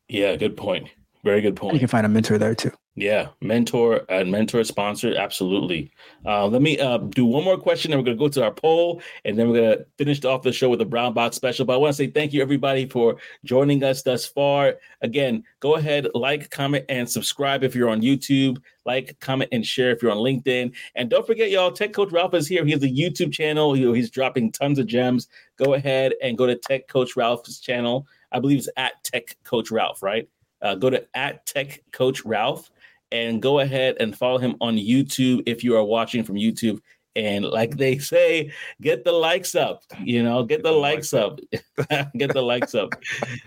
[0.07, 0.89] Yeah good point
[1.23, 5.15] very good point you can find a mentor there too yeah, mentor and mentor sponsor,
[5.15, 5.91] absolutely.
[6.25, 8.51] Uh, let me uh, do one more question, and we're going to go to our
[8.51, 11.63] poll, and then we're going to finish off the show with a brown box special.
[11.63, 14.77] But I want to say thank you, everybody, for joining us thus far.
[15.01, 18.57] Again, go ahead, like, comment, and subscribe if you're on YouTube.
[18.83, 20.73] Like, comment, and share if you're on LinkedIn.
[20.95, 22.65] And don't forget, y'all, Tech Coach Ralph is here.
[22.65, 23.73] He has a YouTube channel.
[23.75, 25.27] He, he's dropping tons of gems.
[25.57, 28.07] Go ahead and go to Tech Coach Ralph's channel.
[28.31, 30.27] I believe it's at Tech Coach Ralph, right?
[30.61, 32.69] Uh, go to at Tech Coach Ralph
[33.11, 36.79] and go ahead and follow him on YouTube if you are watching from YouTube.
[37.15, 41.39] And like they say, get the likes up, you know, get the likes up,
[42.15, 42.93] get the likes up,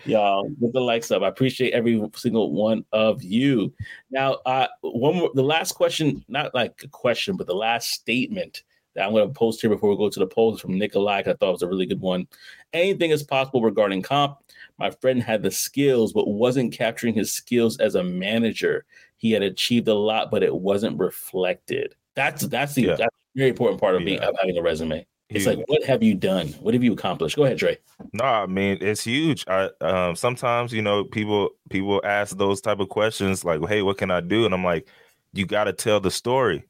[0.05, 1.23] y'all, get the likes up.
[1.23, 3.73] I appreciate every single one of you.
[4.11, 8.65] Now, uh, one more, the last question, not like a question, but the last statement
[8.95, 11.21] that I'm going to post here before we go to the polls from Nikolai.
[11.21, 12.27] I thought it was a really good one.
[12.73, 14.39] Anything is possible regarding comp.
[14.81, 18.85] My friend had the skills, but wasn't capturing his skills as a manager
[19.21, 21.95] he had achieved a lot, but it wasn't reflected.
[22.15, 22.97] That's that's the yeah.
[22.97, 25.07] that's a very important part of being of having a resume.
[25.29, 26.49] It's like, what have you done?
[26.61, 27.37] What have you accomplished?
[27.37, 27.77] Go ahead, Trey.
[28.15, 29.45] No, I mean it's huge.
[29.47, 33.99] I um, sometimes you know people people ask those type of questions like, "Hey, what
[33.99, 34.89] can I do?" And I'm like,
[35.35, 36.65] you got to tell the story.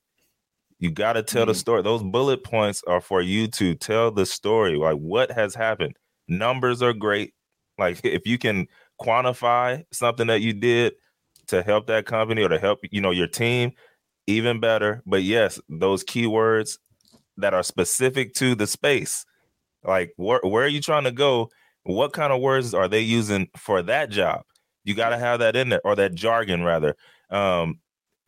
[0.80, 1.50] You got to tell mm-hmm.
[1.50, 1.82] the story.
[1.82, 4.76] Those bullet points are for you to tell the story.
[4.76, 5.96] Like what has happened.
[6.26, 7.32] Numbers are great.
[7.80, 8.68] Like if you can
[9.00, 10.94] quantify something that you did,
[11.50, 13.72] to help that company or to help you know your team,
[14.26, 15.02] even better.
[15.04, 16.78] But yes, those keywords
[17.36, 19.24] that are specific to the space,
[19.84, 21.50] like where where are you trying to go?
[21.82, 24.42] What kind of words are they using for that job?
[24.84, 26.94] You got to have that in there, or that jargon rather,
[27.30, 27.80] um,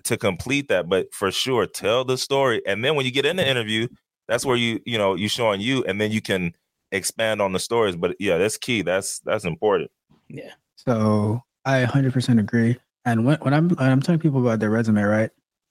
[0.04, 0.88] to complete that.
[0.88, 3.88] But for sure, tell the story, and then when you get in the interview,
[4.26, 6.54] that's where you you know you showing you, and then you can
[6.92, 7.96] expand on the stories.
[7.96, 8.82] But yeah, that's key.
[8.82, 9.90] That's that's important.
[10.28, 10.52] Yeah.
[10.76, 12.78] So I 100% agree.
[13.04, 15.30] And when, when I'm when I'm telling people about their resume, right?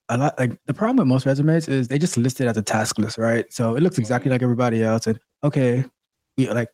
[0.09, 2.61] A lot like the problem with most resumes is they just list it as a
[2.61, 3.51] task list, right?
[3.51, 5.07] So it looks exactly like everybody else.
[5.07, 5.85] And okay,
[6.37, 6.69] like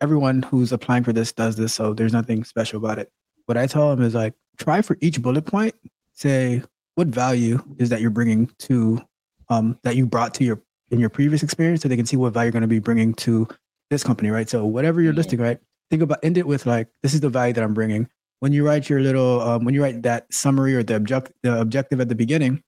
[0.00, 3.10] everyone who's applying for this does this, so there's nothing special about it.
[3.46, 5.74] What I tell them is like try for each bullet point,
[6.14, 6.62] say
[6.94, 9.02] what value is that you're bringing to
[9.50, 12.32] um that you brought to your in your previous experience, so they can see what
[12.32, 13.46] value you're going to be bringing to
[13.90, 14.48] this company, right?
[14.48, 15.58] So whatever you're listing, right?
[15.90, 18.08] Think about end it with like this is the value that I'm bringing
[18.40, 21.60] when you write your little um, when you write that summary or the object the
[21.60, 22.62] objective at the beginning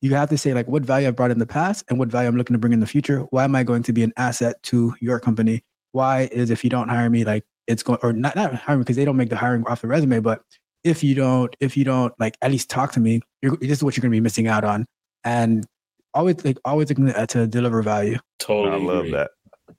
[0.00, 2.28] you have to say like what value i've brought in the past and what value
[2.28, 4.60] i'm looking to bring in the future why am i going to be an asset
[4.62, 5.62] to your company
[5.92, 8.84] why is if you don't hire me like it's going or not not hiring me
[8.84, 10.40] because they don't make the hiring off the resume but
[10.84, 13.84] if you don't if you don't like at least talk to me you're, this is
[13.84, 14.86] what you're going to be missing out on
[15.24, 15.66] and
[16.14, 19.12] always like always looking to deliver value totally i love agree.
[19.12, 19.30] that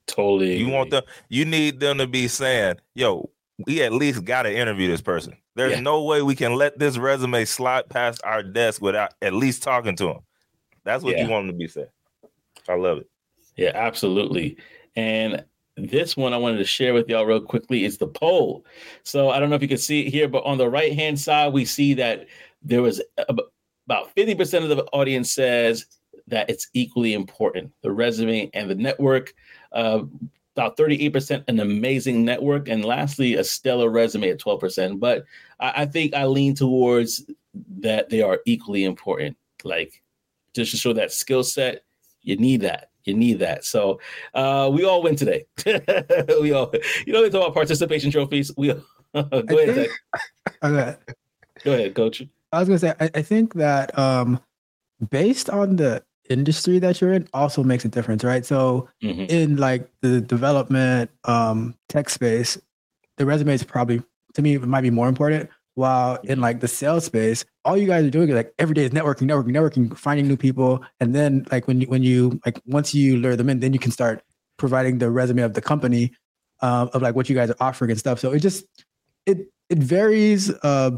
[0.05, 0.73] totally you agree.
[0.73, 3.29] want them you need them to be saying yo
[3.65, 5.35] we at least got to interview this person.
[5.55, 5.79] There's yeah.
[5.79, 9.95] no way we can let this resume slide past our desk without at least talking
[9.95, 10.19] to him.
[10.83, 11.25] That's what yeah.
[11.25, 11.87] you want them to be saying.
[12.69, 13.09] I love it.
[13.55, 14.57] Yeah, absolutely.
[14.95, 15.43] And
[15.75, 18.65] this one I wanted to share with y'all real quickly is the poll.
[19.03, 21.19] So I don't know if you can see it here, but on the right hand
[21.19, 22.27] side, we see that
[22.61, 25.85] there was about 50% of the audience says
[26.27, 29.33] that it's equally important the resume and the network.
[29.71, 30.03] Uh,
[30.57, 32.67] about 38% an amazing network.
[32.67, 34.99] And lastly, a stellar resume at 12%.
[34.99, 35.25] But
[35.59, 37.25] I, I think I lean towards
[37.79, 39.37] that they are equally important.
[39.63, 40.01] Like
[40.55, 41.83] just to show that skill set,
[42.21, 42.89] you need that.
[43.03, 43.63] You need that.
[43.63, 44.01] So
[44.33, 45.45] uh, we all win today.
[46.41, 46.73] we all,
[47.05, 48.51] you know, they talk about participation trophies.
[48.57, 48.67] We
[49.13, 49.75] go ahead.
[49.75, 49.91] Think,
[50.63, 50.95] okay.
[51.63, 52.23] Go ahead, coach.
[52.51, 54.39] I was gonna say, I, I think that um,
[55.09, 58.45] based on the industry that you're in also makes a difference, right?
[58.45, 59.23] So mm-hmm.
[59.23, 62.59] in like the development um, tech space,
[63.17, 64.01] the resume is probably
[64.33, 65.49] to me it might be more important.
[65.75, 68.85] While in like the sales space, all you guys are doing is like every day
[68.85, 72.59] is networking, networking, networking, finding new people, and then like when you when you like
[72.65, 74.23] once you lure them in, then you can start
[74.57, 76.13] providing the resume of the company
[76.61, 78.19] uh, of like what you guys are offering and stuff.
[78.19, 78.65] So it just
[79.27, 80.51] it it varies.
[80.63, 80.97] Uh,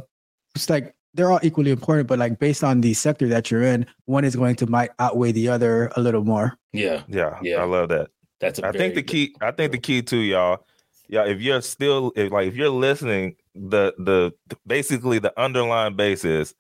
[0.56, 3.86] it's like they're all equally important, but like based on the sector that you're in,
[4.06, 6.58] one is going to might outweigh the other a little more.
[6.74, 7.58] Yeah, yeah, yeah.
[7.58, 8.10] I love that.
[8.40, 8.60] That's.
[8.60, 9.36] I think the key.
[9.42, 10.66] I think the key too, y'all.
[11.08, 14.32] Yeah, if you're still if, like if you're listening, the the
[14.68, 16.54] basically the underlying base is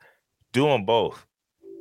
[0.52, 1.26] doing both,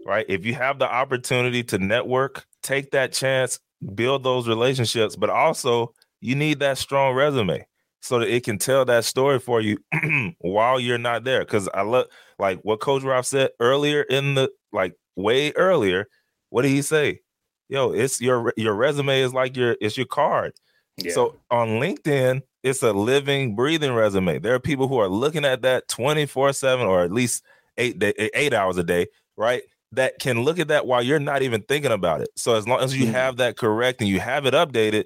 [0.07, 0.27] right?
[0.29, 3.59] If you have the opportunity to network, take that chance,
[3.95, 7.67] build those relationships, but also you need that strong resume
[8.01, 9.79] so that it can tell that story for you
[10.41, 11.41] while you're not there.
[11.41, 12.07] Because I love
[12.39, 16.09] like what Coach Ralph said earlier in the like way earlier.
[16.51, 17.21] What did he say?
[17.69, 20.53] Yo, it's your your resume is like your it's your card.
[20.97, 21.13] Yeah.
[21.13, 24.39] So on LinkedIn, it's a living, breathing resume.
[24.39, 27.45] There are people who are looking at that 24-7 or at least
[27.77, 29.63] eight day, eight hours a day, right?
[29.93, 32.31] That can look at that while you're not even thinking about it.
[32.37, 33.15] So as long as you mm-hmm.
[33.15, 35.05] have that correct and you have it updated,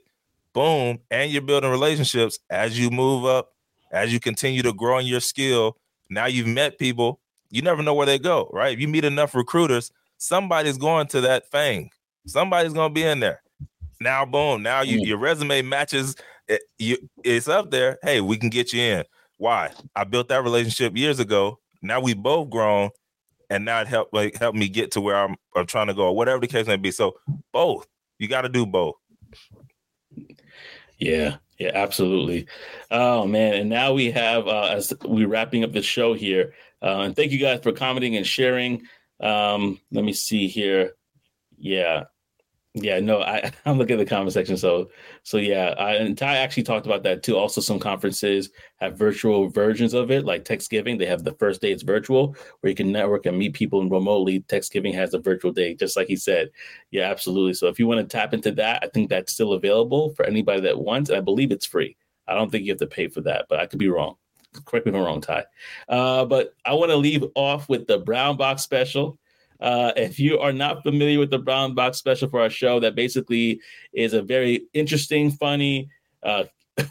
[0.53, 3.53] boom, and you're building relationships as you move up,
[3.91, 5.77] as you continue to grow in your skill.
[6.09, 7.21] Now you've met people,
[7.53, 8.73] you never know where they go, right?
[8.73, 11.91] If you meet enough recruiters, somebody's going to that thing.
[12.27, 13.43] Somebody's going to be in there.
[14.01, 15.07] Now, boom, now you, mm.
[15.07, 16.17] your resume matches.
[16.49, 17.99] It, eh, you, it's up there.
[18.03, 19.05] Hey, we can get you in.
[19.37, 19.71] Why?
[19.95, 21.59] I built that relationship years ago.
[21.83, 22.91] Now we both grown,
[23.51, 26.07] and now it helped like help me get to where I'm, I'm trying to go,
[26.07, 26.91] or whatever the case may be.
[26.91, 27.17] So
[27.53, 27.87] both,
[28.19, 28.95] you got to do both.
[30.99, 32.47] Yeah, yeah, absolutely.
[32.91, 36.55] Oh man, and now we have uh, as we're wrapping up the show here.
[36.83, 38.83] Uh, and thank you guys for commenting and sharing.
[39.21, 40.95] Um, let me see here.
[41.57, 42.05] Yeah,
[42.75, 44.57] yeah, no, I, I'm looking at the comment section.
[44.57, 44.91] So,
[45.23, 47.37] so yeah, I, and Ty actually talked about that too.
[47.37, 50.99] Also, some conferences have virtual versions of it, like TechsGiving.
[50.99, 54.41] They have the first day it's virtual, where you can network and meet people remotely.
[54.41, 56.51] TechsGiving has a virtual day, just like he said.
[56.91, 57.55] Yeah, absolutely.
[57.55, 60.63] So, if you want to tap into that, I think that's still available for anybody
[60.63, 61.11] that wants.
[61.11, 61.97] I believe it's free.
[62.27, 64.17] I don't think you have to pay for that, but I could be wrong.
[64.65, 65.45] Correct me if I'm wrong, Ty.
[65.89, 69.19] Uh, but I want to leave off with the Brown Box special.
[69.61, 72.95] Uh, if you are not familiar with the Brown Box special for our show, that
[72.95, 73.61] basically
[73.93, 75.89] is a very interesting, funny,
[76.23, 76.45] uh,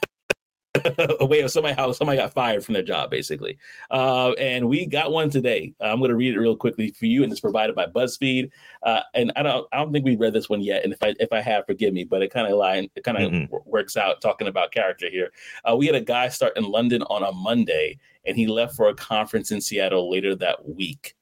[1.19, 3.57] a way of somebody how somebody got fired from their job, basically.
[3.89, 5.73] Uh, and we got one today.
[5.81, 8.49] I'm going to read it real quickly for you, and it's provided by BuzzFeed.
[8.83, 10.83] Uh, and I don't, I don't think we read this one yet.
[10.83, 13.17] And if I, if I have, forgive me, but it kind of line, it kind
[13.17, 13.55] of mm-hmm.
[13.65, 15.31] works out talking about character here.
[15.69, 18.87] Uh, we had a guy start in London on a Monday, and he left for
[18.87, 21.15] a conference in Seattle later that week.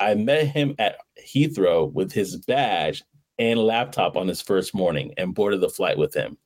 [0.00, 3.04] I met him at Heathrow with his badge
[3.38, 6.38] and laptop on his first morning and boarded the flight with him.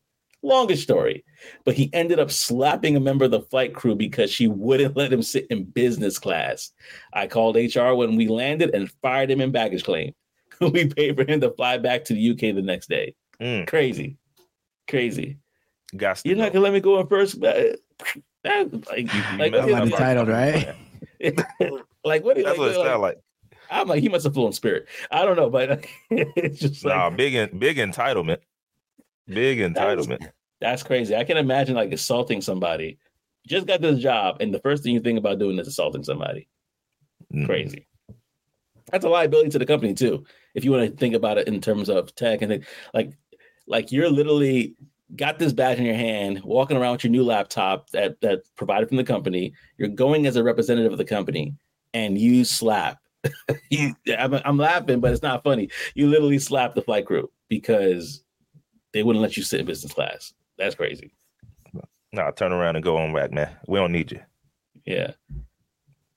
[0.42, 1.24] Longest story,
[1.64, 5.12] but he ended up slapping a member of the flight crew because she wouldn't let
[5.12, 6.70] him sit in business class.
[7.12, 10.14] I called HR when we landed and fired him in baggage claim.
[10.60, 13.14] we paid for him to fly back to the UK the next day.
[13.40, 13.66] Mm.
[13.66, 14.16] Crazy,
[14.88, 15.38] crazy.
[15.96, 17.40] Got You're not gonna let me go in first.
[17.40, 17.78] That,
[18.44, 20.74] like, you, like, like, titled, right?
[22.04, 22.36] like what?
[22.36, 23.18] That's like, what it sounds like.
[23.70, 24.88] I'm like, he must have flown spirit.
[25.10, 28.38] I don't know, but it's just like big big entitlement.
[29.34, 30.20] Big entitlement.
[30.20, 31.16] That's, that's, crazy.
[31.16, 32.98] I can imagine like assaulting somebody.
[33.46, 36.48] Just got this job, and the first thing you think about doing is assaulting somebody.
[37.32, 37.46] Mm.
[37.46, 37.86] Crazy.
[38.90, 40.24] That's a liability to the company too.
[40.54, 43.12] If you want to think about it in terms of tech and like,
[43.66, 44.74] like you're literally
[45.16, 48.88] got this badge in your hand, walking around with your new laptop that that provided
[48.88, 49.54] from the company.
[49.78, 51.54] You're going as a representative of the company,
[51.94, 52.98] and you slap
[53.70, 55.70] you, I'm, I'm laughing, but it's not funny.
[55.94, 58.22] You literally slap the flight crew because
[58.92, 60.32] they wouldn't let you sit in business class.
[60.58, 61.12] That's crazy.
[62.12, 63.50] Nah, turn around and go on back, man.
[63.66, 64.20] We don't need you.
[64.84, 65.12] Yeah.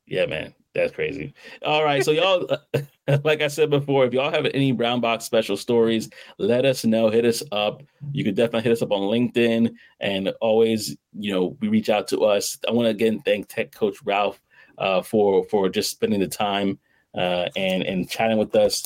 [0.07, 0.53] Yeah, man.
[0.73, 1.35] That's crazy.
[1.63, 2.03] All right.
[2.03, 2.49] So, y'all,
[3.23, 6.09] like I said before, if y'all have any Brown Box special stories,
[6.39, 7.09] let us know.
[7.09, 7.83] Hit us up.
[8.11, 12.07] You could definitely hit us up on LinkedIn and always, you know, we reach out
[12.07, 12.57] to us.
[12.67, 14.41] I want to again thank Tech Coach Ralph
[14.79, 16.79] uh, for for just spending the time
[17.15, 18.83] uh, and and chatting with us.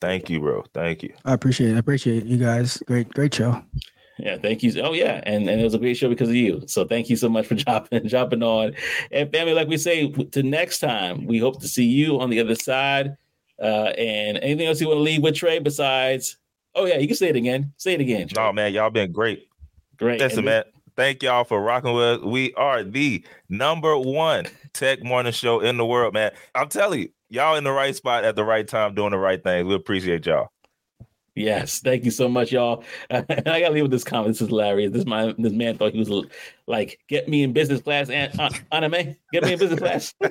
[0.00, 0.64] Thank you, bro.
[0.72, 1.14] Thank you.
[1.24, 1.76] I appreciate it.
[1.76, 2.82] I appreciate you guys.
[2.86, 3.62] Great, great show.
[4.18, 4.80] Yeah, thank you.
[4.82, 6.62] Oh yeah, and, and it was a great show because of you.
[6.66, 8.74] So thank you so much for dropping dropping on.
[9.10, 12.40] And family, like we say, to next time, we hope to see you on the
[12.40, 13.16] other side.
[13.60, 16.36] Uh, and anything else you want to leave with Trey besides?
[16.74, 17.72] Oh yeah, you can say it again.
[17.76, 18.28] Say it again.
[18.28, 18.42] Trey.
[18.42, 19.48] No man, y'all been great.
[19.96, 20.20] Great.
[20.20, 20.64] Listen, man.
[20.96, 22.24] Thank y'all for rocking with us.
[22.24, 26.32] We are the number one tech morning show in the world, man.
[26.54, 29.42] I'm telling you, y'all in the right spot at the right time, doing the right
[29.42, 29.66] things.
[29.66, 30.48] We appreciate y'all.
[31.36, 32.84] Yes, thank you so much, y'all.
[33.08, 34.28] And I gotta leave with this comment.
[34.28, 34.92] This is hilarious.
[34.92, 36.10] This my this man thought he was
[36.66, 39.16] like, "Get me in business class, and uh, anime.
[39.32, 40.12] Get me in business class."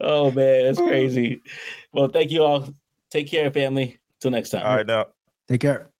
[0.00, 1.42] oh man, that's crazy.
[1.92, 2.68] Well, thank you all.
[3.10, 3.98] Take care, family.
[4.20, 4.64] Till next time.
[4.64, 5.06] All right, now.
[5.48, 5.91] Take care.